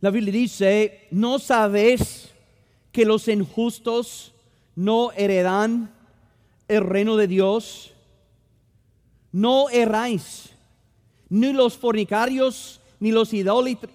La 0.00 0.10
Biblia 0.10 0.32
dice, 0.32 1.06
¿no 1.10 1.38
sabes 1.38 2.30
que 2.92 3.04
los 3.04 3.28
injustos 3.28 4.32
no 4.74 5.12
heredan 5.12 5.92
el 6.68 6.84
reino 6.84 7.16
de 7.16 7.26
Dios? 7.26 7.92
no 9.32 9.70
erráis, 9.70 10.50
ni 11.28 11.52
los 11.52 11.76
fornicarios, 11.76 12.80
ni 12.98 13.12
los 13.12 13.32
idólatras, 13.32 13.94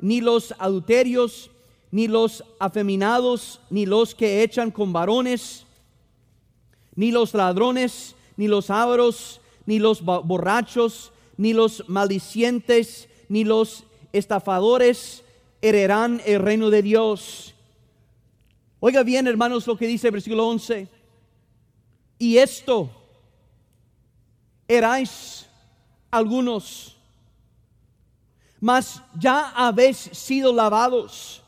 ni 0.00 0.20
los 0.20 0.54
adulterios, 0.58 1.50
ni 1.90 2.06
los 2.06 2.44
afeminados, 2.58 3.60
ni 3.70 3.86
los 3.86 4.14
que 4.14 4.42
echan 4.42 4.70
con 4.70 4.92
varones, 4.92 5.65
ni 6.96 7.12
los 7.12 7.34
ladrones, 7.34 8.16
ni 8.36 8.48
los 8.48 8.70
ávaros, 8.70 9.40
ni 9.66 9.78
los 9.78 10.02
borrachos, 10.02 11.12
ni 11.36 11.52
los 11.52 11.84
maldicientes, 11.88 13.08
ni 13.28 13.44
los 13.44 13.84
estafadores 14.12 15.22
heredarán 15.60 16.20
el 16.24 16.40
reino 16.40 16.70
de 16.70 16.82
Dios. 16.82 17.54
Oiga 18.80 19.02
bien, 19.02 19.26
hermanos, 19.26 19.66
lo 19.66 19.76
que 19.76 19.86
dice 19.86 20.08
el 20.08 20.12
versículo 20.12 20.48
11. 20.48 20.88
Y 22.18 22.38
esto 22.38 22.90
erais 24.68 25.46
algunos, 26.10 26.96
mas 28.60 29.02
ya 29.18 29.50
habéis 29.50 29.96
sido 29.96 30.52
lavados 30.52 31.42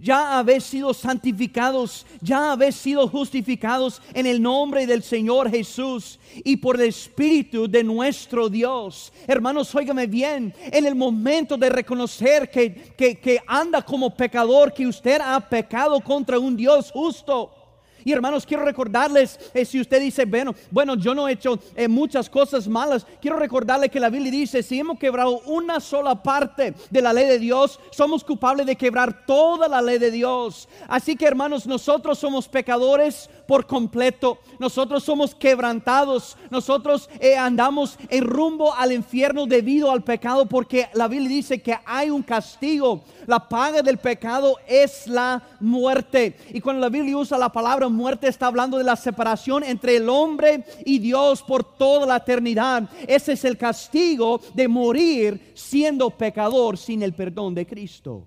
ya 0.00 0.38
habéis 0.38 0.64
sido 0.64 0.94
santificados, 0.94 2.06
ya 2.20 2.52
habéis 2.52 2.76
sido 2.76 3.06
justificados 3.06 4.00
en 4.14 4.26
el 4.26 4.40
nombre 4.40 4.86
del 4.86 5.02
Señor 5.02 5.50
Jesús 5.50 6.18
y 6.42 6.56
por 6.56 6.76
el 6.80 6.88
Espíritu 6.88 7.68
de 7.68 7.84
nuestro 7.84 8.48
Dios. 8.48 9.12
Hermanos, 9.26 9.74
óigame 9.74 10.06
bien, 10.06 10.54
en 10.58 10.86
el 10.86 10.94
momento 10.94 11.56
de 11.56 11.68
reconocer 11.68 12.50
que, 12.50 12.94
que 12.96 13.42
anda 13.46 13.82
como 13.82 14.14
pecador, 14.14 14.72
que 14.72 14.86
usted 14.86 15.20
ha 15.22 15.38
pecado 15.40 16.00
contra 16.00 16.38
un 16.38 16.56
Dios 16.56 16.90
justo 16.92 17.59
y 18.04 18.12
hermanos, 18.12 18.46
quiero 18.46 18.64
recordarles, 18.64 19.38
eh, 19.54 19.64
si 19.64 19.80
usted 19.80 20.00
dice, 20.00 20.24
bueno, 20.24 20.54
bueno, 20.70 20.94
yo 20.96 21.14
no 21.14 21.28
he 21.28 21.32
hecho 21.32 21.58
eh, 21.74 21.88
muchas 21.88 22.28
cosas 22.28 22.66
malas, 22.68 23.06
quiero 23.20 23.36
recordarle 23.36 23.88
que 23.88 24.00
la 24.00 24.10
Biblia 24.10 24.30
dice, 24.30 24.62
si 24.62 24.78
hemos 24.78 24.98
quebrado 24.98 25.40
una 25.46 25.80
sola 25.80 26.22
parte 26.22 26.74
de 26.90 27.02
la 27.02 27.12
ley 27.12 27.26
de 27.26 27.38
Dios, 27.38 27.78
somos 27.90 28.24
culpables 28.24 28.66
de 28.66 28.76
quebrar 28.76 29.24
toda 29.26 29.68
la 29.68 29.82
ley 29.82 29.98
de 29.98 30.10
Dios. 30.10 30.68
Así 30.88 31.16
que 31.16 31.26
hermanos, 31.26 31.66
nosotros 31.66 32.18
somos 32.18 32.48
pecadores 32.48 33.28
por 33.46 33.66
completo, 33.66 34.38
nosotros 34.58 35.02
somos 35.02 35.34
quebrantados, 35.34 36.36
nosotros 36.50 37.10
eh, 37.18 37.36
andamos 37.36 37.98
en 38.08 38.24
rumbo 38.24 38.72
al 38.74 38.92
infierno 38.92 39.46
debido 39.46 39.90
al 39.90 40.02
pecado, 40.02 40.46
porque 40.46 40.88
la 40.94 41.08
Biblia 41.08 41.28
dice 41.28 41.60
que 41.60 41.76
hay 41.84 42.10
un 42.10 42.22
castigo. 42.22 43.02
La 43.26 43.48
paga 43.48 43.82
del 43.82 43.98
pecado 43.98 44.56
es 44.66 45.06
la 45.06 45.42
muerte. 45.60 46.36
Y 46.50 46.60
cuando 46.60 46.80
la 46.80 46.88
Biblia 46.88 47.16
usa 47.16 47.38
la 47.38 47.50
palabra 47.50 47.88
muerte 47.90 48.28
está 48.28 48.46
hablando 48.46 48.78
de 48.78 48.84
la 48.84 48.96
separación 48.96 49.64
entre 49.64 49.96
el 49.96 50.08
hombre 50.08 50.64
y 50.84 50.98
Dios 50.98 51.42
por 51.42 51.64
toda 51.64 52.06
la 52.06 52.16
eternidad. 52.16 52.88
Ese 53.06 53.32
es 53.32 53.44
el 53.44 53.56
castigo 53.56 54.40
de 54.54 54.68
morir 54.68 55.52
siendo 55.54 56.10
pecador 56.10 56.78
sin 56.78 57.02
el 57.02 57.12
perdón 57.12 57.54
de 57.54 57.66
Cristo. 57.66 58.26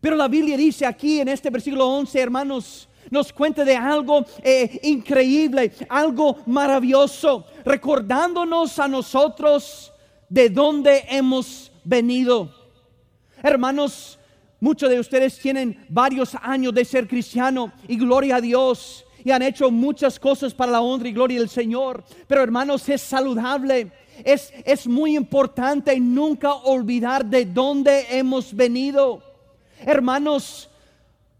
Pero 0.00 0.16
la 0.16 0.28
Biblia 0.28 0.56
dice 0.56 0.86
aquí 0.86 1.20
en 1.20 1.28
este 1.28 1.50
versículo 1.50 1.88
11, 1.88 2.20
hermanos, 2.20 2.88
nos 3.10 3.32
cuenta 3.32 3.64
de 3.64 3.76
algo 3.76 4.24
eh, 4.42 4.80
increíble, 4.82 5.72
algo 5.88 6.38
maravilloso, 6.46 7.46
recordándonos 7.64 8.78
a 8.78 8.86
nosotros 8.86 9.92
de 10.28 10.50
dónde 10.50 11.04
hemos 11.08 11.72
venido. 11.84 12.54
Hermanos, 13.42 14.18
Muchos 14.60 14.90
de 14.90 14.98
ustedes 14.98 15.38
tienen 15.38 15.84
varios 15.88 16.34
años 16.42 16.74
de 16.74 16.84
ser 16.84 17.06
cristiano 17.06 17.72
y 17.86 17.96
gloria 17.96 18.36
a 18.36 18.40
Dios 18.40 19.04
y 19.24 19.30
han 19.30 19.42
hecho 19.42 19.70
muchas 19.70 20.18
cosas 20.18 20.52
para 20.52 20.72
la 20.72 20.80
honra 20.80 21.08
y 21.08 21.12
gloria 21.12 21.38
del 21.38 21.48
Señor. 21.48 22.02
Pero 22.26 22.42
hermanos, 22.42 22.88
es 22.88 23.00
saludable, 23.00 23.92
es, 24.24 24.52
es 24.64 24.86
muy 24.86 25.16
importante 25.16 25.98
nunca 26.00 26.54
olvidar 26.54 27.24
de 27.24 27.44
dónde 27.44 28.06
hemos 28.10 28.52
venido. 28.54 29.22
Hermanos, 29.80 30.68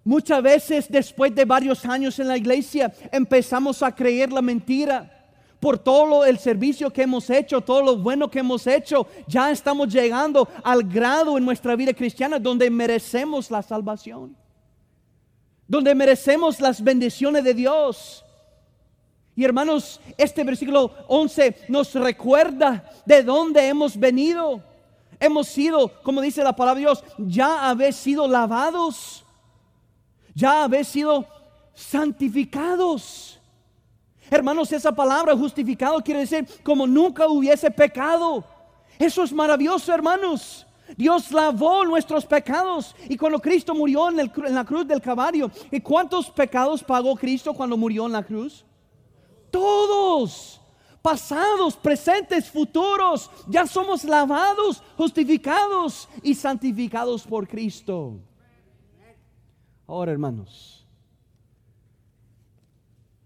muchas 0.04 0.40
veces 0.40 0.86
después 0.88 1.34
de 1.34 1.44
varios 1.44 1.84
años 1.84 2.18
en 2.20 2.28
la 2.28 2.36
iglesia 2.36 2.92
empezamos 3.10 3.82
a 3.82 3.92
creer 3.92 4.32
la 4.32 4.42
mentira 4.42 5.17
por 5.60 5.78
todo 5.78 6.24
el 6.24 6.38
servicio 6.38 6.92
que 6.92 7.02
hemos 7.02 7.28
hecho, 7.30 7.60
todo 7.60 7.82
lo 7.82 7.96
bueno 7.96 8.30
que 8.30 8.38
hemos 8.38 8.66
hecho, 8.66 9.06
ya 9.26 9.50
estamos 9.50 9.92
llegando 9.92 10.48
al 10.62 10.84
grado 10.84 11.36
en 11.36 11.44
nuestra 11.44 11.74
vida 11.74 11.92
cristiana 11.92 12.38
donde 12.38 12.70
merecemos 12.70 13.50
la 13.50 13.62
salvación, 13.62 14.36
donde 15.66 15.94
merecemos 15.94 16.60
las 16.60 16.82
bendiciones 16.82 17.42
de 17.42 17.54
Dios. 17.54 18.24
Y 19.34 19.44
hermanos, 19.44 20.00
este 20.16 20.44
versículo 20.44 20.92
11 21.06 21.66
nos 21.68 21.94
recuerda 21.94 22.90
de 23.04 23.22
dónde 23.22 23.66
hemos 23.68 23.96
venido. 23.96 24.62
Hemos 25.20 25.48
sido, 25.48 26.00
como 26.02 26.20
dice 26.20 26.44
la 26.44 26.54
palabra 26.54 26.76
de 26.76 26.86
Dios, 26.86 27.04
ya 27.18 27.68
habéis 27.68 27.96
sido 27.96 28.28
lavados, 28.28 29.24
ya 30.34 30.64
habéis 30.64 30.88
sido 30.88 31.26
santificados. 31.74 33.37
Hermanos, 34.30 34.72
esa 34.72 34.92
palabra 34.92 35.36
justificado 35.36 36.00
quiere 36.02 36.20
decir 36.20 36.46
como 36.62 36.86
nunca 36.86 37.26
hubiese 37.28 37.70
pecado. 37.70 38.44
Eso 38.98 39.22
es 39.22 39.32
maravilloso, 39.32 39.92
hermanos. 39.92 40.66
Dios 40.96 41.30
lavó 41.32 41.84
nuestros 41.84 42.24
pecados. 42.24 42.94
Y 43.08 43.16
cuando 43.16 43.38
Cristo 43.38 43.74
murió 43.74 44.08
en, 44.08 44.16
la 44.54 44.64
cruz 44.64 44.86
del 44.86 45.00
Calvario, 45.00 45.50
¿y 45.70 45.80
cuántos 45.80 46.30
pecados 46.30 46.82
pagó 46.82 47.14
Cristo 47.16 47.52
cuando 47.54 47.76
murió 47.76 48.06
en 48.06 48.12
la 48.12 48.22
cruz? 48.22 48.64
Todos. 49.50 50.60
Pasados, 51.02 51.76
presentes, 51.76 52.50
futuros. 52.50 53.30
Ya 53.48 53.66
somos 53.66 54.04
lavados, 54.04 54.82
justificados 54.96 56.08
y 56.22 56.34
santificados 56.34 57.22
por 57.24 57.46
Cristo. 57.46 58.18
Ahora, 59.86 60.12
hermanos. 60.12 60.77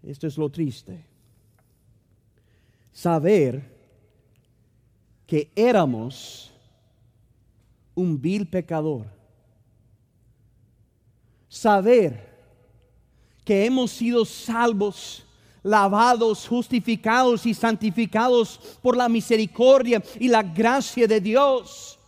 Esto 0.03 0.27
es 0.27 0.37
lo 0.37 0.49
triste. 0.49 1.05
Saber 2.91 3.71
que 5.25 5.51
éramos 5.55 6.51
un 7.95 8.19
vil 8.21 8.45
pecador. 8.45 9.07
Saber 11.47 12.33
que 13.45 13.65
hemos 13.65 13.91
sido 13.91 14.25
salvos, 14.25 15.25
lavados, 15.61 16.47
justificados 16.47 17.45
y 17.45 17.53
santificados 17.53 18.77
por 18.81 18.97
la 18.97 19.07
misericordia 19.07 20.03
y 20.19 20.27
la 20.27 20.43
gracia 20.43 21.07
de 21.07 21.21
Dios. 21.21 21.99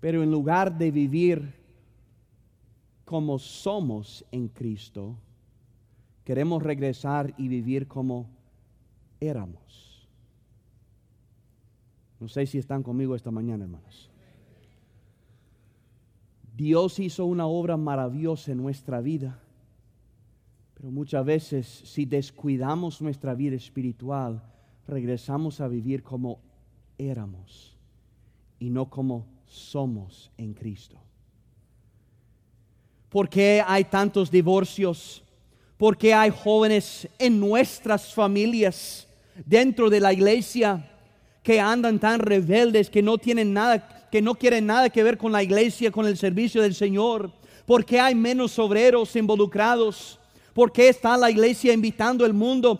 Pero 0.00 0.22
en 0.22 0.30
lugar 0.30 0.76
de 0.76 0.90
vivir 0.90 1.59
como 3.10 3.40
somos 3.40 4.24
en 4.30 4.46
Cristo, 4.46 5.16
queremos 6.22 6.62
regresar 6.62 7.34
y 7.36 7.48
vivir 7.48 7.88
como 7.88 8.30
éramos. 9.18 10.08
No 12.20 12.28
sé 12.28 12.46
si 12.46 12.58
están 12.58 12.84
conmigo 12.84 13.16
esta 13.16 13.32
mañana, 13.32 13.64
hermanos. 13.64 14.08
Dios 16.56 17.00
hizo 17.00 17.26
una 17.26 17.48
obra 17.48 17.76
maravillosa 17.76 18.52
en 18.52 18.58
nuestra 18.58 19.00
vida, 19.00 19.42
pero 20.74 20.92
muchas 20.92 21.24
veces 21.24 21.66
si 21.66 22.04
descuidamos 22.04 23.02
nuestra 23.02 23.34
vida 23.34 23.56
espiritual, 23.56 24.40
regresamos 24.86 25.60
a 25.60 25.66
vivir 25.66 26.04
como 26.04 26.38
éramos 26.96 27.76
y 28.60 28.70
no 28.70 28.88
como 28.88 29.26
somos 29.46 30.30
en 30.38 30.54
Cristo. 30.54 31.09
¿Por 33.10 33.28
qué 33.28 33.62
hay 33.66 33.84
tantos 33.84 34.30
divorcios? 34.30 35.22
¿Por 35.76 35.98
qué 35.98 36.14
hay 36.14 36.30
jóvenes 36.30 37.08
en 37.18 37.40
nuestras 37.40 38.14
familias, 38.14 39.08
dentro 39.44 39.90
de 39.90 39.98
la 39.98 40.12
iglesia, 40.12 40.88
que 41.42 41.58
andan 41.58 41.98
tan 41.98 42.20
rebeldes, 42.20 42.88
que 42.88 43.02
no 43.02 43.18
tienen 43.18 43.52
nada, 43.52 44.08
que 44.12 44.22
no 44.22 44.36
quieren 44.36 44.66
nada 44.66 44.90
que 44.90 45.02
ver 45.02 45.18
con 45.18 45.32
la 45.32 45.42
iglesia, 45.42 45.90
con 45.90 46.06
el 46.06 46.16
servicio 46.16 46.62
del 46.62 46.74
Señor? 46.74 47.32
¿Por 47.66 47.84
qué 47.84 47.98
hay 47.98 48.14
menos 48.14 48.56
obreros 48.60 49.16
involucrados? 49.16 50.19
¿Por 50.60 50.72
qué 50.72 50.90
está 50.90 51.16
la 51.16 51.30
iglesia 51.30 51.72
invitando 51.72 52.22
al 52.22 52.34
mundo 52.34 52.78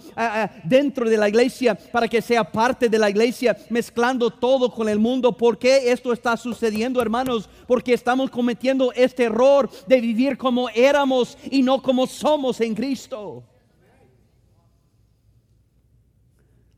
dentro 0.65 1.09
de 1.09 1.17
la 1.17 1.31
iglesia 1.31 1.75
para 1.75 2.07
que 2.09 2.21
sea 2.21 2.45
parte 2.45 2.91
de 2.91 2.99
la 2.99 3.09
iglesia, 3.09 3.57
mezclando 3.71 4.29
todo 4.29 4.71
con 4.71 4.87
el 4.87 4.99
mundo? 4.99 5.35
¿Por 5.35 5.59
qué 5.59 5.91
esto 5.91 6.13
está 6.13 6.37
sucediendo, 6.37 7.01
hermanos? 7.01 7.49
Porque 7.67 7.95
estamos 7.95 8.31
cometiendo 8.31 8.93
este 8.93 9.25
error 9.25 9.71
de 9.87 9.99
vivir 9.99 10.37
como 10.37 10.69
éramos 10.69 11.39
y 11.51 11.63
no 11.63 11.81
como 11.81 12.07
somos 12.07 12.61
en 12.61 12.75
Cristo. 12.75 13.45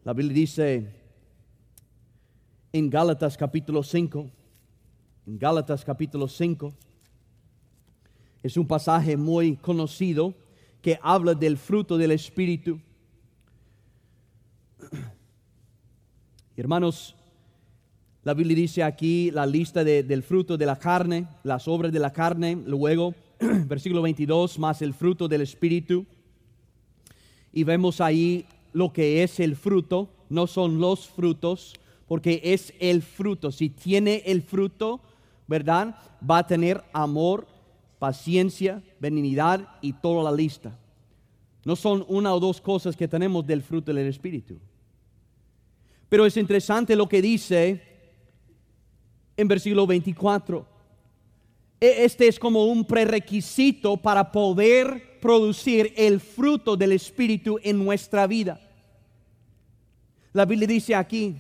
La 0.05 0.13
Biblia 0.13 0.35
dice 0.35 0.89
en 2.73 2.89
Gálatas 2.89 3.37
capítulo 3.37 3.83
5, 3.83 4.31
en 5.27 5.37
Gálatas 5.37 5.85
capítulo 5.85 6.29
5, 6.29 6.73
es 8.45 8.57
un 8.57 8.69
pasaje 8.69 9.17
muy 9.17 9.57
conocido 9.57 10.41
que 10.83 10.99
habla 11.01 11.35
del 11.35 11.57
fruto 11.57 11.97
del 11.97 12.11
Espíritu. 12.11 12.81
Hermanos, 16.57 17.15
la 18.25 18.35
Biblia 18.35 18.57
dice 18.57 18.83
aquí 18.83 19.31
la 19.31 19.47
lista 19.47 19.83
del 19.85 20.23
fruto 20.23 20.59
de 20.59 20.67
la 20.67 20.79
carne, 20.79 21.27
las 21.45 21.67
obras 21.67 21.93
de 21.93 21.99
la 21.99 22.13
carne, 22.13 22.61
luego 22.67 23.15
versículo 23.41 24.03
22, 24.03 24.59
más 24.59 24.83
el 24.83 24.93
fruto 24.93 25.29
del 25.29 25.41
Espíritu. 25.41 26.05
Y 27.53 27.65
vemos 27.65 28.01
ahí 28.01 28.45
lo 28.73 28.93
que 28.93 29.23
es 29.23 29.41
el 29.41 29.57
fruto, 29.57 30.11
no 30.29 30.47
son 30.47 30.79
los 30.79 31.09
frutos, 31.09 31.75
porque 32.07 32.41
es 32.45 32.75
el 32.81 33.03
fruto. 33.03 33.53
Si 33.53 33.71
tiene 33.71 34.23
el 34.27 34.43
fruto, 34.43 35.01
¿verdad? 35.47 35.97
Va 36.29 36.39
a 36.39 36.47
tener 36.47 36.83
amor, 36.93 37.47
paciencia, 38.03 38.83
benignidad 38.99 39.79
y 39.81 39.93
toda 39.93 40.29
la 40.29 40.37
lista. 40.37 40.77
No 41.65 41.77
son 41.77 42.05
una 42.09 42.35
o 42.35 42.41
dos 42.41 42.61
cosas 42.61 42.97
que 42.97 43.07
tenemos 43.07 43.47
del 43.47 43.63
fruto 43.63 43.95
del 43.95 44.09
Espíritu. 44.09 44.59
Pero 46.09 46.27
es 46.27 46.37
interesante 46.37 46.97
lo 46.97 47.09
que 47.09 47.23
dice 47.23 47.81
en 49.37 49.47
versículo 49.47 49.87
24. 49.87 50.67
E, 51.81 52.05
este 52.05 52.27
es 52.27 52.41
como 52.41 52.65
un 52.65 52.85
prerequisito 52.85 53.97
para 53.97 54.33
poder 54.33 55.21
producir 55.21 55.95
el 55.97 56.19
fruto 56.19 56.77
del 56.77 56.91
Espíritu 56.91 57.61
en 57.63 57.85
nuestra 57.85 58.27
vida. 58.27 58.61
La 60.33 60.45
Biblia 60.45 60.67
dice 60.67 60.97
aquí, 60.97 61.37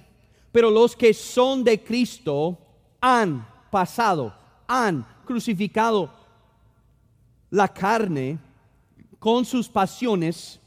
pero 0.52 0.70
los 0.70 0.94
que 0.94 1.12
son 1.12 1.64
de 1.64 1.82
Cristo 1.82 2.56
han 3.00 3.48
pasado, 3.68 4.32
han 4.68 5.04
crucificado 5.24 6.21
la 7.52 7.68
carne 7.68 8.38
con 9.18 9.44
sus 9.44 9.68
pasiones 9.68 10.58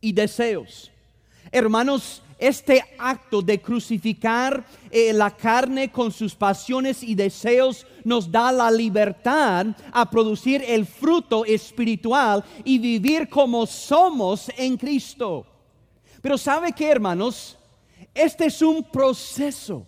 y 0.00 0.12
deseos. 0.12 0.90
Hermanos, 1.50 2.22
este 2.38 2.84
acto 2.98 3.40
de 3.40 3.58
crucificar 3.58 4.62
eh, 4.90 5.10
la 5.14 5.30
carne 5.30 5.90
con 5.90 6.12
sus 6.12 6.34
pasiones 6.34 7.02
y 7.02 7.14
deseos 7.14 7.86
nos 8.04 8.30
da 8.30 8.52
la 8.52 8.70
libertad 8.70 9.68
a 9.90 10.10
producir 10.10 10.62
el 10.68 10.84
fruto 10.84 11.46
espiritual 11.46 12.44
y 12.62 12.78
vivir 12.78 13.30
como 13.30 13.64
somos 13.64 14.50
en 14.54 14.76
Cristo. 14.76 15.46
Pero 16.20 16.36
¿sabe 16.36 16.72
qué, 16.72 16.90
hermanos? 16.90 17.56
Este 18.14 18.46
es 18.46 18.60
un 18.60 18.84
proceso. 18.84 19.86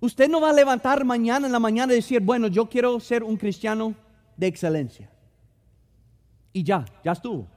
Usted 0.00 0.28
no 0.28 0.40
va 0.40 0.50
a 0.50 0.52
levantar 0.52 1.04
mañana 1.04 1.46
en 1.46 1.52
la 1.52 1.58
mañana 1.58 1.92
y 1.92 1.96
decir, 1.96 2.20
bueno, 2.20 2.46
yo 2.46 2.68
quiero 2.68 3.00
ser 3.00 3.24
un 3.24 3.36
cristiano 3.36 3.94
de 4.36 4.46
excelencia. 4.46 5.10
Y 6.52 6.62
ya, 6.62 6.84
ya 7.04 7.12
estuvo. 7.12 7.48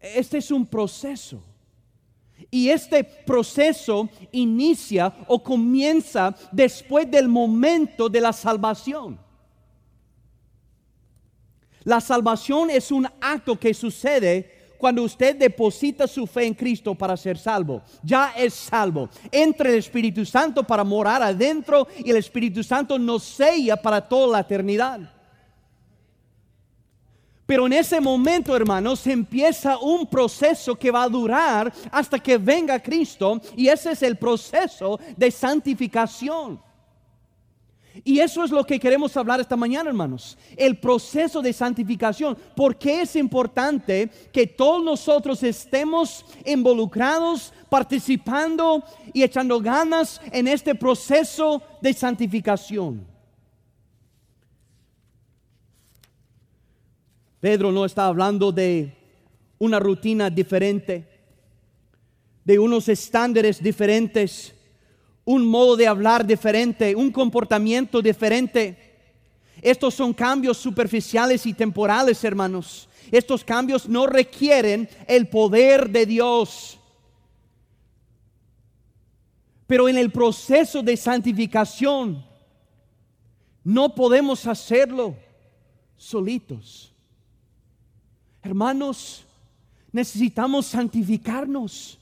Este 0.00 0.38
es 0.38 0.50
un 0.50 0.66
proceso. 0.66 1.42
Y 2.50 2.68
este 2.68 3.02
proceso 3.02 4.08
inicia 4.32 5.14
o 5.26 5.42
comienza 5.42 6.34
después 6.52 7.10
del 7.10 7.28
momento 7.28 8.08
de 8.08 8.20
la 8.20 8.32
salvación. 8.32 9.18
La 11.84 12.00
salvación 12.00 12.70
es 12.70 12.90
un 12.90 13.06
acto 13.20 13.58
que 13.58 13.72
sucede 13.72 14.55
cuando 14.78 15.02
usted 15.02 15.36
deposita 15.36 16.06
su 16.06 16.26
fe 16.26 16.46
en 16.46 16.54
Cristo 16.54 16.94
para 16.94 17.16
ser 17.16 17.38
salvo. 17.38 17.82
Ya 18.02 18.32
es 18.36 18.54
salvo. 18.54 19.08
Entra 19.30 19.68
el 19.68 19.76
Espíritu 19.76 20.24
Santo 20.24 20.62
para 20.62 20.84
morar 20.84 21.22
adentro 21.22 21.86
y 21.98 22.10
el 22.10 22.16
Espíritu 22.16 22.62
Santo 22.62 22.98
nos 22.98 23.22
sella 23.22 23.76
para 23.76 24.00
toda 24.00 24.32
la 24.32 24.40
eternidad. 24.40 25.00
Pero 27.46 27.66
en 27.66 27.74
ese 27.74 28.00
momento, 28.00 28.56
hermanos, 28.56 29.06
empieza 29.06 29.78
un 29.78 30.04
proceso 30.06 30.74
que 30.74 30.90
va 30.90 31.04
a 31.04 31.08
durar 31.08 31.72
hasta 31.92 32.18
que 32.18 32.36
venga 32.36 32.82
Cristo 32.82 33.40
y 33.56 33.68
ese 33.68 33.92
es 33.92 34.02
el 34.02 34.16
proceso 34.16 34.98
de 35.16 35.30
santificación. 35.30 36.65
Y 38.04 38.20
eso 38.20 38.44
es 38.44 38.50
lo 38.50 38.64
que 38.64 38.78
queremos 38.78 39.16
hablar 39.16 39.40
esta 39.40 39.56
mañana, 39.56 39.90
hermanos. 39.90 40.36
El 40.56 40.78
proceso 40.78 41.40
de 41.40 41.52
santificación. 41.52 42.36
¿Por 42.54 42.76
qué 42.76 43.02
es 43.02 43.16
importante 43.16 44.10
que 44.32 44.46
todos 44.46 44.84
nosotros 44.84 45.42
estemos 45.42 46.24
involucrados, 46.44 47.52
participando 47.68 48.82
y 49.12 49.22
echando 49.22 49.60
ganas 49.60 50.20
en 50.32 50.48
este 50.48 50.74
proceso 50.74 51.62
de 51.80 51.92
santificación? 51.92 53.06
Pedro 57.40 57.70
no 57.70 57.84
está 57.84 58.06
hablando 58.06 58.50
de 58.50 58.92
una 59.58 59.78
rutina 59.78 60.30
diferente, 60.30 61.06
de 62.44 62.58
unos 62.58 62.88
estándares 62.88 63.62
diferentes, 63.62 64.55
un 65.26 65.44
modo 65.44 65.76
de 65.76 65.88
hablar 65.88 66.24
diferente, 66.24 66.94
un 66.94 67.10
comportamiento 67.10 68.00
diferente. 68.00 68.94
Estos 69.60 69.92
son 69.92 70.14
cambios 70.14 70.56
superficiales 70.56 71.44
y 71.46 71.52
temporales, 71.52 72.22
hermanos. 72.22 72.88
Estos 73.10 73.42
cambios 73.42 73.88
no 73.88 74.06
requieren 74.06 74.88
el 75.08 75.28
poder 75.28 75.90
de 75.90 76.06
Dios. 76.06 76.78
Pero 79.66 79.88
en 79.88 79.98
el 79.98 80.12
proceso 80.12 80.80
de 80.80 80.96
santificación 80.96 82.24
no 83.64 83.92
podemos 83.96 84.46
hacerlo 84.46 85.16
solitos. 85.96 86.92
Hermanos, 88.44 89.24
necesitamos 89.90 90.66
santificarnos. 90.66 91.98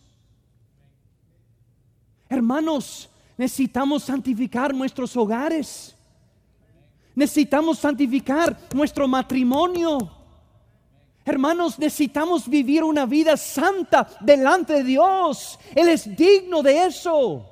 Hermanos, 2.29 3.09
necesitamos 3.37 4.05
santificar 4.05 4.75
nuestros 4.75 5.17
hogares. 5.17 5.95
Necesitamos 7.15 7.79
santificar 7.79 8.59
nuestro 8.75 9.07
matrimonio. 9.07 10.11
Hermanos, 11.25 11.79
necesitamos 11.79 12.49
vivir 12.49 12.85
una 12.85 13.07
vida 13.07 13.37
santa 13.37 14.07
delante 14.21 14.75
de 14.75 14.85
Dios. 14.85 15.59
Él 15.75 15.89
es 15.89 16.15
digno 16.17 16.63
de 16.63 16.85
eso. 16.85 17.51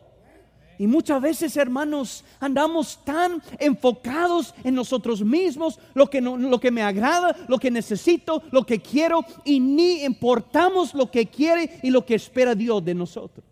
Y 0.78 0.86
muchas 0.86 1.22
veces, 1.22 1.56
hermanos, 1.56 2.24
andamos 2.40 2.98
tan 3.04 3.40
enfocados 3.58 4.52
en 4.64 4.74
nosotros 4.74 5.22
mismos, 5.22 5.78
lo 5.94 6.10
que, 6.10 6.20
lo 6.20 6.58
que 6.58 6.72
me 6.72 6.82
agrada, 6.82 7.36
lo 7.46 7.58
que 7.58 7.70
necesito, 7.70 8.42
lo 8.50 8.66
que 8.66 8.80
quiero, 8.80 9.24
y 9.44 9.60
ni 9.60 10.02
importamos 10.02 10.92
lo 10.92 11.10
que 11.10 11.26
quiere 11.26 11.78
y 11.82 11.90
lo 11.90 12.04
que 12.04 12.16
espera 12.16 12.54
Dios 12.54 12.84
de 12.84 12.94
nosotros. 12.94 13.51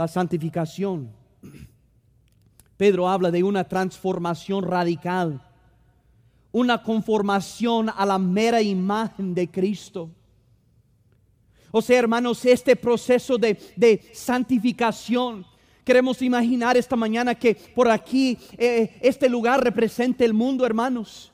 La 0.00 0.08
santificación. 0.08 1.10
Pedro 2.78 3.06
habla 3.06 3.30
de 3.30 3.42
una 3.42 3.64
transformación 3.64 4.64
radical, 4.64 5.42
una 6.52 6.82
conformación 6.82 7.90
a 7.94 8.06
la 8.06 8.18
mera 8.18 8.62
imagen 8.62 9.34
de 9.34 9.50
Cristo. 9.50 10.08
O 11.70 11.82
sea, 11.82 11.98
hermanos, 11.98 12.42
este 12.46 12.76
proceso 12.76 13.36
de, 13.36 14.00
santificación. 14.14 15.44
Queremos 15.84 16.22
imaginar 16.22 16.78
esta 16.78 16.96
mañana 16.96 17.34
que 17.34 17.54
por 17.54 17.90
aquí 17.90 18.38
eh, 18.56 18.96
este 19.02 19.28
lugar 19.28 19.62
representa 19.62 20.24
el 20.24 20.32
mundo, 20.32 20.64
hermanos. 20.64 21.30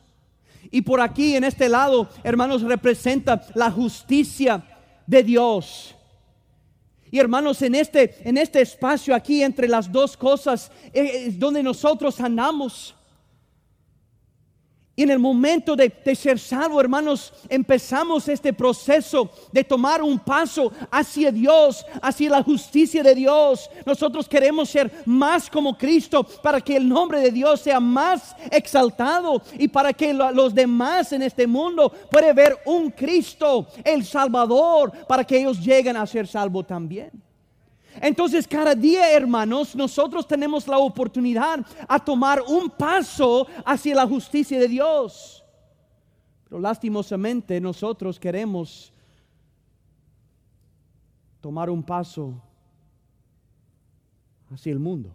Y 0.72 0.82
por 0.82 1.00
aquí, 1.00 1.36
en 1.36 1.44
este 1.44 1.68
lado, 1.68 2.08
hermanos, 2.24 2.62
representa 2.62 3.46
la 3.54 3.70
justicia 3.70 4.60
de 5.06 5.22
Dios. 5.22 5.95
Y 7.10 7.18
hermanos, 7.20 7.62
en 7.62 7.74
este, 7.74 8.16
en 8.28 8.36
este 8.36 8.60
espacio 8.60 9.14
aquí 9.14 9.42
entre 9.42 9.68
las 9.68 9.90
dos 9.90 10.16
cosas 10.16 10.72
eh, 10.92 11.26
es 11.26 11.38
donde 11.38 11.62
nosotros 11.62 12.20
andamos. 12.20 12.95
Y 14.98 15.02
en 15.02 15.10
el 15.10 15.18
momento 15.18 15.76
de, 15.76 15.92
ser 16.16 16.38
salvo, 16.38 16.80
hermanos, 16.80 17.30
empezamos 17.50 18.26
este 18.28 18.54
proceso 18.54 19.30
de 19.52 19.62
tomar 19.62 20.02
un 20.02 20.18
paso 20.18 20.72
hacia 20.90 21.30
Dios, 21.30 21.84
hacia 22.00 22.30
la 22.30 22.42
justicia 22.42 23.02
de 23.02 23.14
Dios. 23.14 23.68
Nosotros 23.84 24.26
queremos 24.26 24.70
ser 24.70 24.90
más 25.04 25.50
como 25.50 25.76
Cristo 25.76 26.24
para 26.24 26.62
que 26.62 26.76
el 26.76 26.88
nombre 26.88 27.20
de 27.20 27.30
Dios 27.30 27.60
sea 27.60 27.78
más 27.78 28.34
exaltado 28.50 29.42
y 29.58 29.68
para 29.68 29.92
que 29.92 30.14
los 30.14 30.54
demás 30.54 31.12
en 31.12 31.20
este 31.20 31.46
mundo 31.46 31.92
puedan 32.10 32.34
ver 32.34 32.56
un 32.64 32.90
Cristo, 32.90 33.66
el 33.84 34.02
Salvador, 34.02 34.90
para 35.06 35.24
que 35.24 35.38
ellos 35.38 35.60
lleguen 35.60 35.98
a 35.98 36.06
ser 36.06 36.26
salvos 36.26 36.66
también. 36.66 37.25
Entonces 38.00 38.46
cada 38.46 38.74
día, 38.74 39.12
hermanos, 39.12 39.74
nosotros 39.74 40.26
tenemos 40.26 40.66
la 40.68 40.78
oportunidad 40.78 41.64
a 41.88 41.98
tomar 41.98 42.42
un 42.46 42.70
paso 42.70 43.46
hacia 43.64 43.94
la 43.94 44.06
justicia 44.06 44.58
de 44.58 44.68
Dios. 44.68 45.44
Pero 46.44 46.60
lastimosamente 46.60 47.60
nosotros 47.60 48.20
queremos 48.20 48.92
tomar 51.40 51.70
un 51.70 51.82
paso 51.82 52.40
hacia 54.52 54.72
el 54.72 54.78
mundo. 54.78 55.10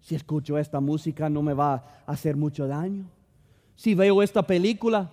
Si 0.00 0.14
escucho 0.14 0.56
esta 0.58 0.80
música 0.80 1.28
no 1.28 1.42
me 1.42 1.52
va 1.52 1.74
a 2.06 2.12
hacer 2.12 2.36
mucho 2.36 2.66
daño. 2.66 3.06
Si 3.74 3.94
veo 3.94 4.22
esta 4.22 4.42
película 4.42 5.10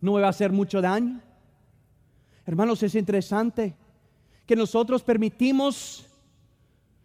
no 0.00 0.14
me 0.14 0.20
va 0.20 0.28
a 0.28 0.30
hacer 0.30 0.52
mucho 0.52 0.80
daño. 0.80 1.20
Hermanos, 2.46 2.82
es 2.82 2.94
interesante 2.94 3.74
que 4.50 4.56
nosotros 4.56 5.04
permitimos 5.04 6.04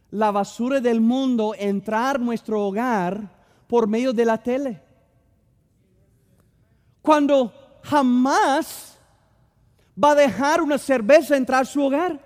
la 0.10 0.31
basura 0.31 0.79
del 0.81 0.99
mundo 0.99 1.53
entrar 1.55 2.15
en 2.15 2.25
nuestro 2.25 2.60
hogar 2.60 3.21
por 3.67 3.88
medio 3.88 4.12
de 4.13 4.25
la 4.25 4.41
tele. 4.41 4.81
Cuando 7.03 7.53
jamás 7.84 8.97
va 10.03 10.13
a 10.13 10.15
dejar 10.15 10.60
una 10.60 10.79
cerveza 10.79 11.38
entrar 11.38 11.67
su 11.67 11.84
hogar. 11.84 12.19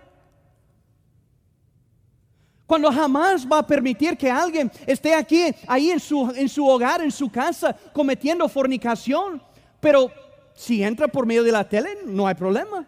Cuando 2.65 2.89
jamás 2.89 3.45
va 3.45 3.57
a 3.57 3.67
permitir 3.67 4.15
que 4.15 4.31
alguien 4.31 4.71
esté 4.87 5.13
aquí, 5.13 5.53
ahí 5.67 5.91
en 5.91 5.99
su, 5.99 6.31
en 6.33 6.47
su 6.47 6.65
hogar, 6.65 7.01
en 7.01 7.11
su 7.11 7.29
casa, 7.29 7.75
cometiendo 7.91 8.47
fornicación. 8.47 9.43
Pero 9.81 10.09
si 10.55 10.81
entra 10.81 11.09
por 11.09 11.25
medio 11.25 11.43
de 11.43 11.51
la 11.51 11.67
tele, 11.67 11.89
no 12.05 12.25
hay 12.25 12.35
problema. 12.35 12.87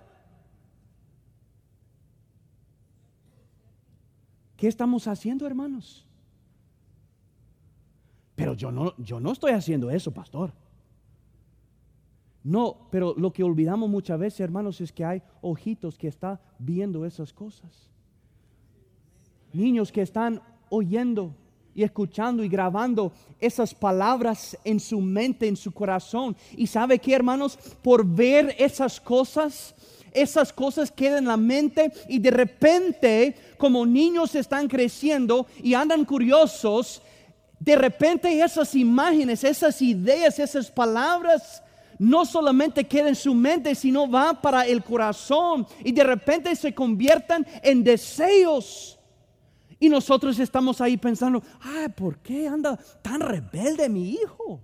¿Qué 4.62 4.68
estamos 4.68 5.08
haciendo, 5.08 5.48
hermanos? 5.48 6.06
Pero 8.36 8.54
yo 8.54 8.72
no, 8.72 8.96
yo 9.00 9.20
no 9.20 9.32
estoy 9.32 9.54
haciendo 9.54 9.90
eso, 9.90 10.12
pastor. 10.12 10.54
No, 12.44 12.88
pero 12.92 13.16
lo 13.18 13.34
que 13.34 13.42
olvidamos 13.42 13.90
muchas 13.90 14.20
veces, 14.20 14.42
hermanos, 14.42 14.80
es 14.80 14.92
que 14.92 15.04
hay 15.04 15.24
ojitos 15.42 15.98
que 15.98 16.10
están 16.10 16.40
viendo 16.60 17.08
esas 17.08 17.34
cosas. 17.34 17.90
Niños 19.52 19.92
que 19.92 20.04
están 20.04 20.40
oyendo 20.70 21.34
y 21.74 21.82
escuchando 21.82 22.44
y 22.44 22.48
grabando 22.48 23.14
esas 23.40 23.74
palabras 23.74 24.56
en 24.64 24.80
su 24.80 25.02
mente, 25.02 25.48
en 25.48 25.56
su 25.56 25.72
corazón. 25.72 26.38
Y 26.56 26.68
sabe 26.68 27.00
que, 27.00 27.16
hermanos, 27.16 27.58
por 27.82 28.06
ver 28.06 28.56
esas 28.60 29.02
cosas, 29.02 29.74
esas 30.12 30.52
cosas 30.54 30.92
quedan 30.92 31.20
en 31.20 31.28
la 31.28 31.38
mente 31.38 31.92
y 32.08 32.20
de 32.20 32.32
repente, 32.32 33.36
como 33.58 33.86
niños 33.86 34.36
están 34.36 34.68
creciendo 34.68 35.48
y 35.62 35.74
andan 35.74 36.06
curiosos, 36.06 37.02
de 37.60 37.76
repente 37.76 38.42
esas 38.42 38.74
imágenes, 38.76 39.44
esas 39.44 39.82
ideas, 39.82 40.40
esas 40.40 40.72
palabras 40.72 41.62
no 42.00 42.26
solamente 42.26 42.84
queda 42.86 43.10
en 43.10 43.16
su 43.16 43.36
mente, 43.36 43.76
sino 43.76 44.10
va 44.10 44.42
para 44.42 44.66
el 44.66 44.84
corazón 44.84 45.68
y 45.84 45.92
de 45.92 46.04
repente 46.04 46.56
se 46.56 46.74
conviertan 46.74 47.46
en 47.62 47.84
deseos. 47.84 48.98
Y 49.80 49.90
nosotros 49.90 50.40
estamos 50.40 50.82
ahí 50.82 50.98
pensando, 50.98 51.44
ay, 51.60 51.90
¿por 51.90 52.18
qué 52.20 52.48
anda 52.48 52.78
tan 53.02 53.20
rebelde 53.20 53.88
mi 53.90 54.12
hijo? 54.12 54.60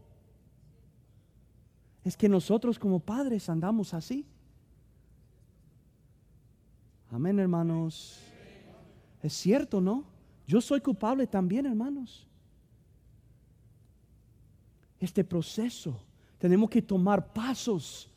Es 2.03 2.17
que 2.17 2.29
nosotros 2.29 2.79
como 2.79 2.99
padres 2.99 3.49
andamos 3.49 3.93
así. 3.93 4.25
Amén, 7.11 7.39
hermanos. 7.39 8.19
Es 9.21 9.33
cierto, 9.33 9.79
¿no? 9.79 10.03
Yo 10.45 10.61
soy 10.61 10.81
culpable 10.81 11.27
también, 11.27 11.65
hermanos. 11.65 12.27
Este 14.99 15.23
proceso 15.23 15.99
tenemos 16.37 16.69
que 16.69 16.81
tomar 16.81 17.33
pasos, 17.33 18.09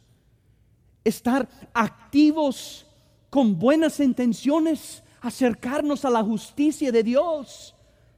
estar 1.04 1.48
activos 1.72 2.86
con 3.28 3.58
buenas 3.58 4.00
intenciones, 4.00 5.02
acercarnos 5.20 6.04
a 6.04 6.10
la 6.10 6.22
justicia 6.22 6.90
de 6.90 7.02
Dios 7.02 7.74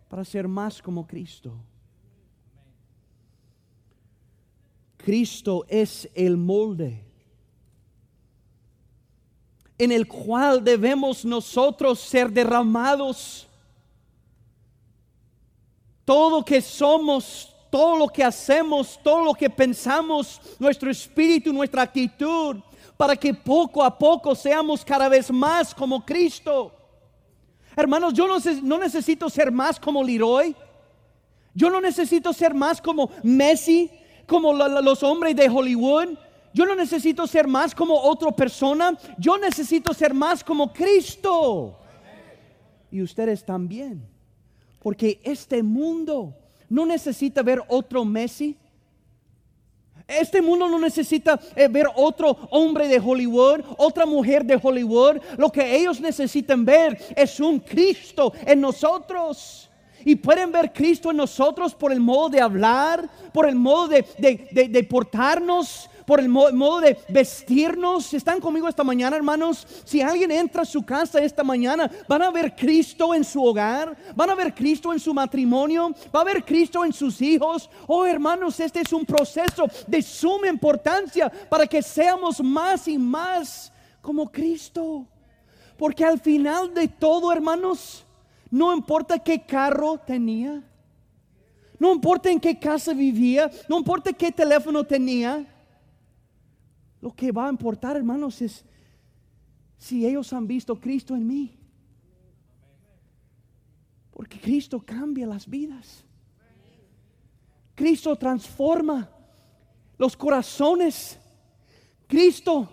para 0.08 0.24
ser 0.24 0.48
más 0.48 0.80
como 0.80 1.06
Cristo. 1.06 1.54
Cristo 4.96 5.64
es 5.68 6.08
el 6.14 6.36
molde 6.36 7.11
en 9.78 9.92
el 9.92 10.06
cual 10.06 10.62
debemos 10.62 11.24
nosotros 11.24 11.98
ser 12.00 12.30
derramados. 12.30 13.46
Todo 16.04 16.44
que 16.44 16.60
somos, 16.60 17.52
todo 17.70 17.96
lo 17.96 18.08
que 18.08 18.22
hacemos, 18.22 18.98
todo 19.02 19.24
lo 19.24 19.34
que 19.34 19.48
pensamos, 19.48 20.40
nuestro 20.58 20.90
espíritu, 20.90 21.52
nuestra 21.52 21.82
actitud, 21.82 22.56
para 22.96 23.16
que 23.16 23.32
poco 23.32 23.82
a 23.82 23.96
poco 23.96 24.34
seamos 24.34 24.84
cada 24.84 25.08
vez 25.08 25.30
más 25.30 25.74
como 25.74 26.04
Cristo. 26.04 26.72
Hermanos, 27.74 28.12
yo 28.12 28.26
no, 28.28 28.78
necesito 28.78 29.30
ser 29.30 29.50
más 29.50 29.80
como 29.80 30.04
Leroy. 30.04 30.54
Yo 31.54 31.70
no 31.70 31.80
necesito 31.80 32.32
ser 32.32 32.54
más 32.54 32.80
como 32.80 33.10
Messi, 33.22 33.90
como 34.26 34.52
los 34.52 35.02
hombres 35.02 35.34
de 35.34 35.48
Hollywood. 35.48 36.10
Yo 36.54 36.66
no 36.66 36.74
necesito 36.74 37.26
ser 37.26 37.46
más 37.46 37.74
como 37.74 37.94
otra 37.94 38.30
persona. 38.30 38.96
Yo 39.18 39.38
necesito 39.38 39.94
ser 39.94 40.12
más 40.12 40.44
como 40.44 40.72
Cristo. 40.72 41.78
Y 42.90 43.02
ustedes 43.02 43.44
también. 43.44 44.06
Porque 44.80 45.20
este 45.24 45.62
mundo 45.62 46.34
no 46.68 46.84
necesita 46.84 47.42
ver 47.42 47.62
otro 47.68 48.04
Messi. 48.04 48.56
Este 50.06 50.42
mundo 50.42 50.68
no 50.68 50.78
necesita 50.78 51.40
eh, 51.54 51.68
ver 51.68 51.86
otro 51.94 52.36
hombre 52.50 52.88
de 52.88 52.98
Hollywood, 52.98 53.60
otra 53.78 54.04
mujer 54.04 54.44
de 54.44 54.58
Hollywood. 54.60 55.18
Lo 55.38 55.50
que 55.50 55.76
ellos 55.76 56.00
necesitan 56.00 56.64
ver 56.64 56.98
es 57.16 57.40
un 57.40 57.60
Cristo 57.60 58.32
en 58.44 58.60
nosotros. 58.60 59.70
Y 60.04 60.16
pueden 60.16 60.50
ver 60.50 60.72
Cristo 60.72 61.12
en 61.12 61.18
nosotros 61.18 61.74
por 61.74 61.92
el 61.92 62.00
modo 62.00 62.28
de 62.30 62.40
hablar, 62.40 63.08
por 63.32 63.48
el 63.48 63.54
modo 63.54 63.86
de, 63.86 64.02
de 64.50 64.84
portarnos, 64.84 65.88
por 66.06 66.20
el 66.20 66.28
modo 66.28 66.80
de 66.80 66.98
vestirnos. 67.08 68.12
¿Están 68.14 68.40
conmigo 68.40 68.68
esta 68.68 68.84
mañana, 68.84 69.16
hermanos? 69.16 69.66
Si 69.84 70.00
alguien 70.00 70.30
entra 70.30 70.62
a 70.62 70.66
su 70.66 70.82
casa 70.82 71.20
esta 71.20 71.42
mañana, 71.42 71.90
van 72.08 72.22
a 72.22 72.30
ver 72.30 72.54
Cristo 72.54 73.14
en 73.14 73.24
su 73.24 73.42
hogar, 73.44 73.96
van 74.14 74.30
a 74.30 74.34
ver 74.34 74.54
Cristo 74.54 74.92
en 74.92 75.00
su 75.00 75.14
matrimonio, 75.14 75.94
va 76.14 76.20
a 76.20 76.24
ver 76.24 76.44
Cristo 76.44 76.84
en 76.84 76.92
sus 76.92 77.20
hijos. 77.20 77.68
Oh, 77.86 78.04
hermanos, 78.04 78.58
este 78.60 78.80
es 78.80 78.92
un 78.92 79.04
proceso 79.04 79.66
de 79.86 80.02
suma 80.02 80.48
importancia 80.48 81.30
para 81.48 81.66
que 81.66 81.82
seamos 81.82 82.40
más 82.42 82.88
y 82.88 82.98
más 82.98 83.72
como 84.00 84.30
Cristo. 84.30 85.06
Porque 85.76 86.04
al 86.04 86.20
final 86.20 86.72
de 86.74 86.88
todo, 86.88 87.32
hermanos, 87.32 88.04
no 88.50 88.74
importa 88.74 89.18
qué 89.18 89.40
carro 89.40 89.98
tenía, 89.98 90.62
no 91.78 91.92
importa 91.92 92.30
en 92.30 92.38
qué 92.38 92.58
casa 92.58 92.92
vivía, 92.92 93.50
no 93.68 93.78
importa 93.78 94.12
qué 94.12 94.30
teléfono 94.30 94.84
tenía, 94.84 95.44
lo 97.02 97.12
que 97.12 97.32
va 97.32 97.48
a 97.48 97.50
importar, 97.50 97.96
hermanos, 97.96 98.40
es 98.40 98.64
si 99.76 100.06
ellos 100.06 100.32
han 100.32 100.46
visto 100.46 100.78
Cristo 100.78 101.16
en 101.16 101.26
mí. 101.26 101.58
Porque 104.12 104.38
Cristo 104.38 104.80
cambia 104.80 105.26
las 105.26 105.48
vidas. 105.48 106.04
Cristo 107.74 108.14
transforma 108.14 109.10
los 109.98 110.16
corazones. 110.16 111.18
Cristo 112.06 112.68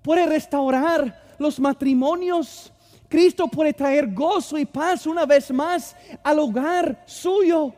puede 0.00 0.24
restaurar 0.24 1.36
los 1.38 1.60
matrimonios. 1.60 2.72
Cristo 3.10 3.46
puede 3.46 3.74
traer 3.74 4.14
gozo 4.14 4.56
y 4.56 4.64
paz 4.64 5.06
una 5.06 5.26
vez 5.26 5.50
más 5.50 5.94
al 6.24 6.38
hogar 6.38 7.04
suyo. 7.06 7.74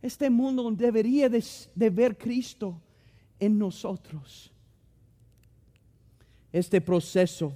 Este 0.00 0.30
mundo 0.30 0.70
debería 0.70 1.28
de, 1.28 1.44
de 1.74 1.90
ver 1.90 2.16
Cristo 2.16 2.80
en 3.38 3.58
nosotros 3.58 4.52
este 6.52 6.80
proceso 6.80 7.52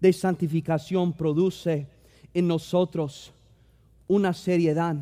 de 0.00 0.12
santificación 0.12 1.12
produce 1.12 1.86
en 2.34 2.48
nosotros 2.48 3.32
una 4.08 4.32
seriedad, 4.32 4.96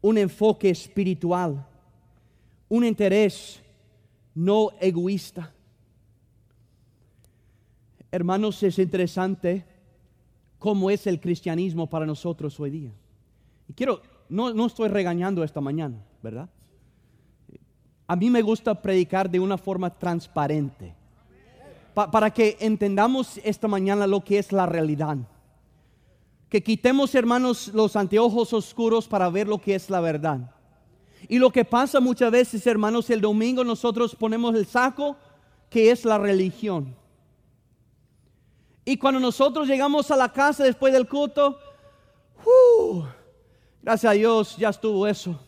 un 0.00 0.18
enfoque 0.18 0.70
espiritual, 0.70 1.66
un 2.68 2.84
interés 2.84 3.60
no 4.34 4.70
egoísta. 4.80 5.52
Hermanos, 8.12 8.62
es 8.62 8.78
interesante 8.78 9.64
cómo 10.58 10.90
es 10.90 11.06
el 11.06 11.20
cristianismo 11.20 11.88
para 11.88 12.06
nosotros 12.06 12.58
hoy 12.58 12.70
día. 12.70 12.92
Y 13.68 13.72
quiero, 13.72 14.00
no, 14.28 14.54
no 14.54 14.66
estoy 14.66 14.88
regañando 14.88 15.44
esta 15.44 15.60
mañana, 15.60 15.96
¿verdad? 16.22 16.48
A 18.06 18.16
mí 18.16 18.30
me 18.30 18.42
gusta 18.42 18.80
predicar 18.80 19.30
de 19.30 19.38
una 19.38 19.58
forma 19.58 19.90
transparente 19.90 20.99
para 22.12 22.30
que 22.30 22.56
entendamos 22.60 23.40
esta 23.44 23.68
mañana 23.68 24.06
lo 24.06 24.22
que 24.22 24.38
es 24.38 24.52
la 24.52 24.66
realidad. 24.66 25.16
Que 26.48 26.62
quitemos, 26.62 27.14
hermanos, 27.14 27.68
los 27.74 27.96
anteojos 27.96 28.52
oscuros 28.52 29.06
para 29.06 29.28
ver 29.28 29.48
lo 29.48 29.58
que 29.58 29.74
es 29.74 29.90
la 29.90 30.00
verdad. 30.00 30.54
Y 31.28 31.38
lo 31.38 31.50
que 31.50 31.64
pasa 31.64 32.00
muchas 32.00 32.30
veces, 32.30 32.66
hermanos, 32.66 33.10
el 33.10 33.20
domingo 33.20 33.62
nosotros 33.64 34.14
ponemos 34.14 34.54
el 34.54 34.66
saco 34.66 35.16
que 35.68 35.90
es 35.90 36.04
la 36.04 36.18
religión. 36.18 36.96
Y 38.84 38.96
cuando 38.96 39.20
nosotros 39.20 39.68
llegamos 39.68 40.10
a 40.10 40.16
la 40.16 40.32
casa 40.32 40.64
después 40.64 40.92
del 40.92 41.08
culto, 41.08 41.58
Gracias 43.82 44.10
a 44.10 44.14
Dios 44.14 44.56
ya 44.56 44.68
estuvo 44.68 45.06
eso. 45.06 45.38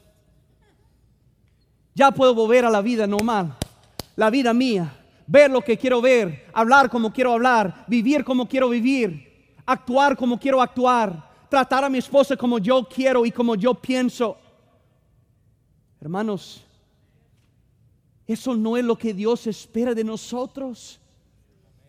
Ya 1.94 2.10
puedo 2.10 2.34
volver 2.34 2.64
a 2.64 2.70
la 2.70 2.80
vida 2.80 3.06
normal, 3.06 3.54
la 4.16 4.30
vida 4.30 4.54
mía, 4.54 5.01
ver 5.32 5.50
lo 5.50 5.62
que 5.62 5.78
quiero 5.78 6.02
ver, 6.02 6.44
hablar 6.52 6.90
como 6.90 7.10
quiero 7.10 7.32
hablar, 7.32 7.86
vivir 7.88 8.22
como 8.22 8.46
quiero 8.46 8.68
vivir, 8.68 9.56
actuar 9.64 10.14
como 10.14 10.38
quiero 10.38 10.60
actuar, 10.60 11.26
tratar 11.48 11.84
a 11.84 11.88
mi 11.88 11.96
esposa 11.96 12.36
como 12.36 12.58
yo 12.58 12.86
quiero 12.86 13.24
y 13.24 13.32
como 13.32 13.54
yo 13.54 13.72
pienso. 13.72 14.36
Hermanos, 16.02 16.62
eso 18.26 18.54
no 18.54 18.76
es 18.76 18.84
lo 18.84 18.94
que 18.94 19.14
Dios 19.14 19.46
espera 19.46 19.94
de 19.94 20.04
nosotros. 20.04 21.00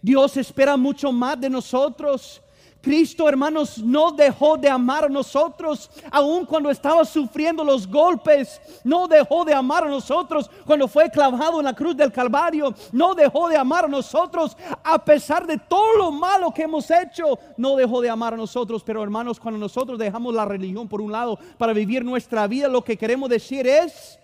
Dios 0.01 0.37
espera 0.37 0.77
mucho 0.77 1.11
más 1.11 1.37
de 1.41 1.49
nosotros. 1.49 2.41
Cristo, 2.83 3.29
hermanos, 3.29 3.77
no 3.77 4.11
dejó 4.11 4.57
de 4.57 4.67
amar 4.67 5.05
a 5.05 5.09
nosotros, 5.09 5.89
aun 6.11 6.45
cuando 6.45 6.69
estaba 6.69 7.05
sufriendo 7.05 7.63
los 7.63 7.87
golpes. 7.87 8.59
No 8.83 9.07
dejó 9.07 9.45
de 9.45 9.53
amar 9.53 9.85
a 9.85 9.89
nosotros 9.89 10.51
cuando 10.65 10.89
fue 10.89 11.09
clavado 11.09 11.59
en 11.59 11.65
la 11.65 11.73
cruz 11.73 11.95
del 11.95 12.11
Calvario. 12.11 12.75
No 12.91 13.15
dejó 13.15 13.47
de 13.47 13.55
amar 13.55 13.85
a 13.85 13.87
nosotros 13.87 14.57
a 14.83 15.01
pesar 15.01 15.47
de 15.47 15.57
todo 15.57 15.95
lo 15.97 16.11
malo 16.11 16.53
que 16.53 16.63
hemos 16.63 16.91
hecho. 16.91 17.39
No 17.55 17.77
dejó 17.77 18.01
de 18.01 18.09
amar 18.09 18.33
a 18.33 18.37
nosotros. 18.37 18.83
Pero, 18.83 19.01
hermanos, 19.01 19.39
cuando 19.39 19.61
nosotros 19.61 19.97
dejamos 19.97 20.35
la 20.35 20.43
religión 20.43 20.89
por 20.89 20.99
un 20.99 21.13
lado 21.13 21.39
para 21.57 21.71
vivir 21.71 22.03
nuestra 22.03 22.45
vida, 22.47 22.67
lo 22.67 22.83
que 22.83 22.97
queremos 22.97 23.29
decir 23.29 23.65
es, 23.65 24.19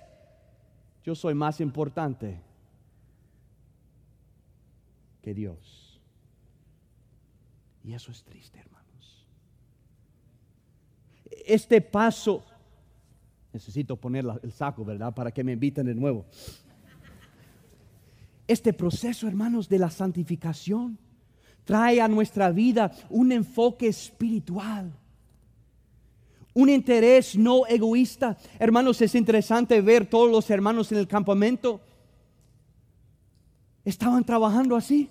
yo 1.05 1.15
soy 1.15 1.33
más 1.33 1.61
importante 1.61 2.41
que 5.21 5.33
Dios. 5.33 5.78
Y 7.89 7.95
eso 7.95 8.11
es 8.11 8.23
triste, 8.23 8.59
hermanos. 8.59 9.25
Este 11.43 11.81
paso, 11.81 12.45
necesito 13.51 13.95
poner 13.95 14.23
el 14.43 14.51
saco, 14.51 14.85
¿verdad? 14.85 15.11
Para 15.11 15.31
que 15.31 15.43
me 15.43 15.53
inviten 15.53 15.87
de 15.87 15.95
nuevo. 15.95 16.23
Este 18.47 18.73
proceso, 18.73 19.27
hermanos, 19.27 19.67
de 19.67 19.79
la 19.79 19.89
santificación 19.89 20.99
trae 21.65 21.99
a 21.99 22.07
nuestra 22.07 22.51
vida 22.51 22.91
un 23.09 23.31
enfoque 23.31 23.87
espiritual. 23.87 24.93
Un 26.53 26.69
interés 26.69 27.35
no 27.35 27.65
egoísta. 27.65 28.37
Hermanos, 28.59 29.01
es 29.01 29.15
interesante 29.15 29.81
ver 29.81 30.07
todos 30.07 30.29
los 30.29 30.47
hermanos 30.51 30.91
en 30.91 30.99
el 30.99 31.07
campamento. 31.07 31.81
Estaban 33.83 34.23
trabajando 34.23 34.75
así 34.75 35.09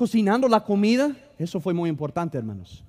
cocinando 0.00 0.48
la 0.48 0.64
comida, 0.64 1.14
eso 1.38 1.60
fue 1.60 1.74
muy 1.74 1.90
importante, 1.90 2.38
hermanos. 2.38 2.82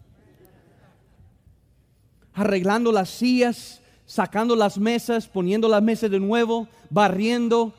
Arreglando 2.33 2.89
las 2.89 3.09
sillas, 3.09 3.81
sacando 4.05 4.55
las 4.55 4.77
mesas, 4.77 5.27
poniendo 5.27 5.67
las 5.67 5.83
mesas 5.83 6.09
de 6.09 6.21
nuevo, 6.21 6.69
barriendo. 6.89 7.73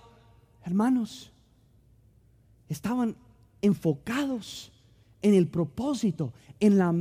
Hermanos, 0.67 1.33
estaban 2.69 3.17
enfocados 3.63 4.71
en 5.23 5.33
el 5.33 5.47
propósito, 5.47 6.35
en 6.61 6.77
la 6.77 6.93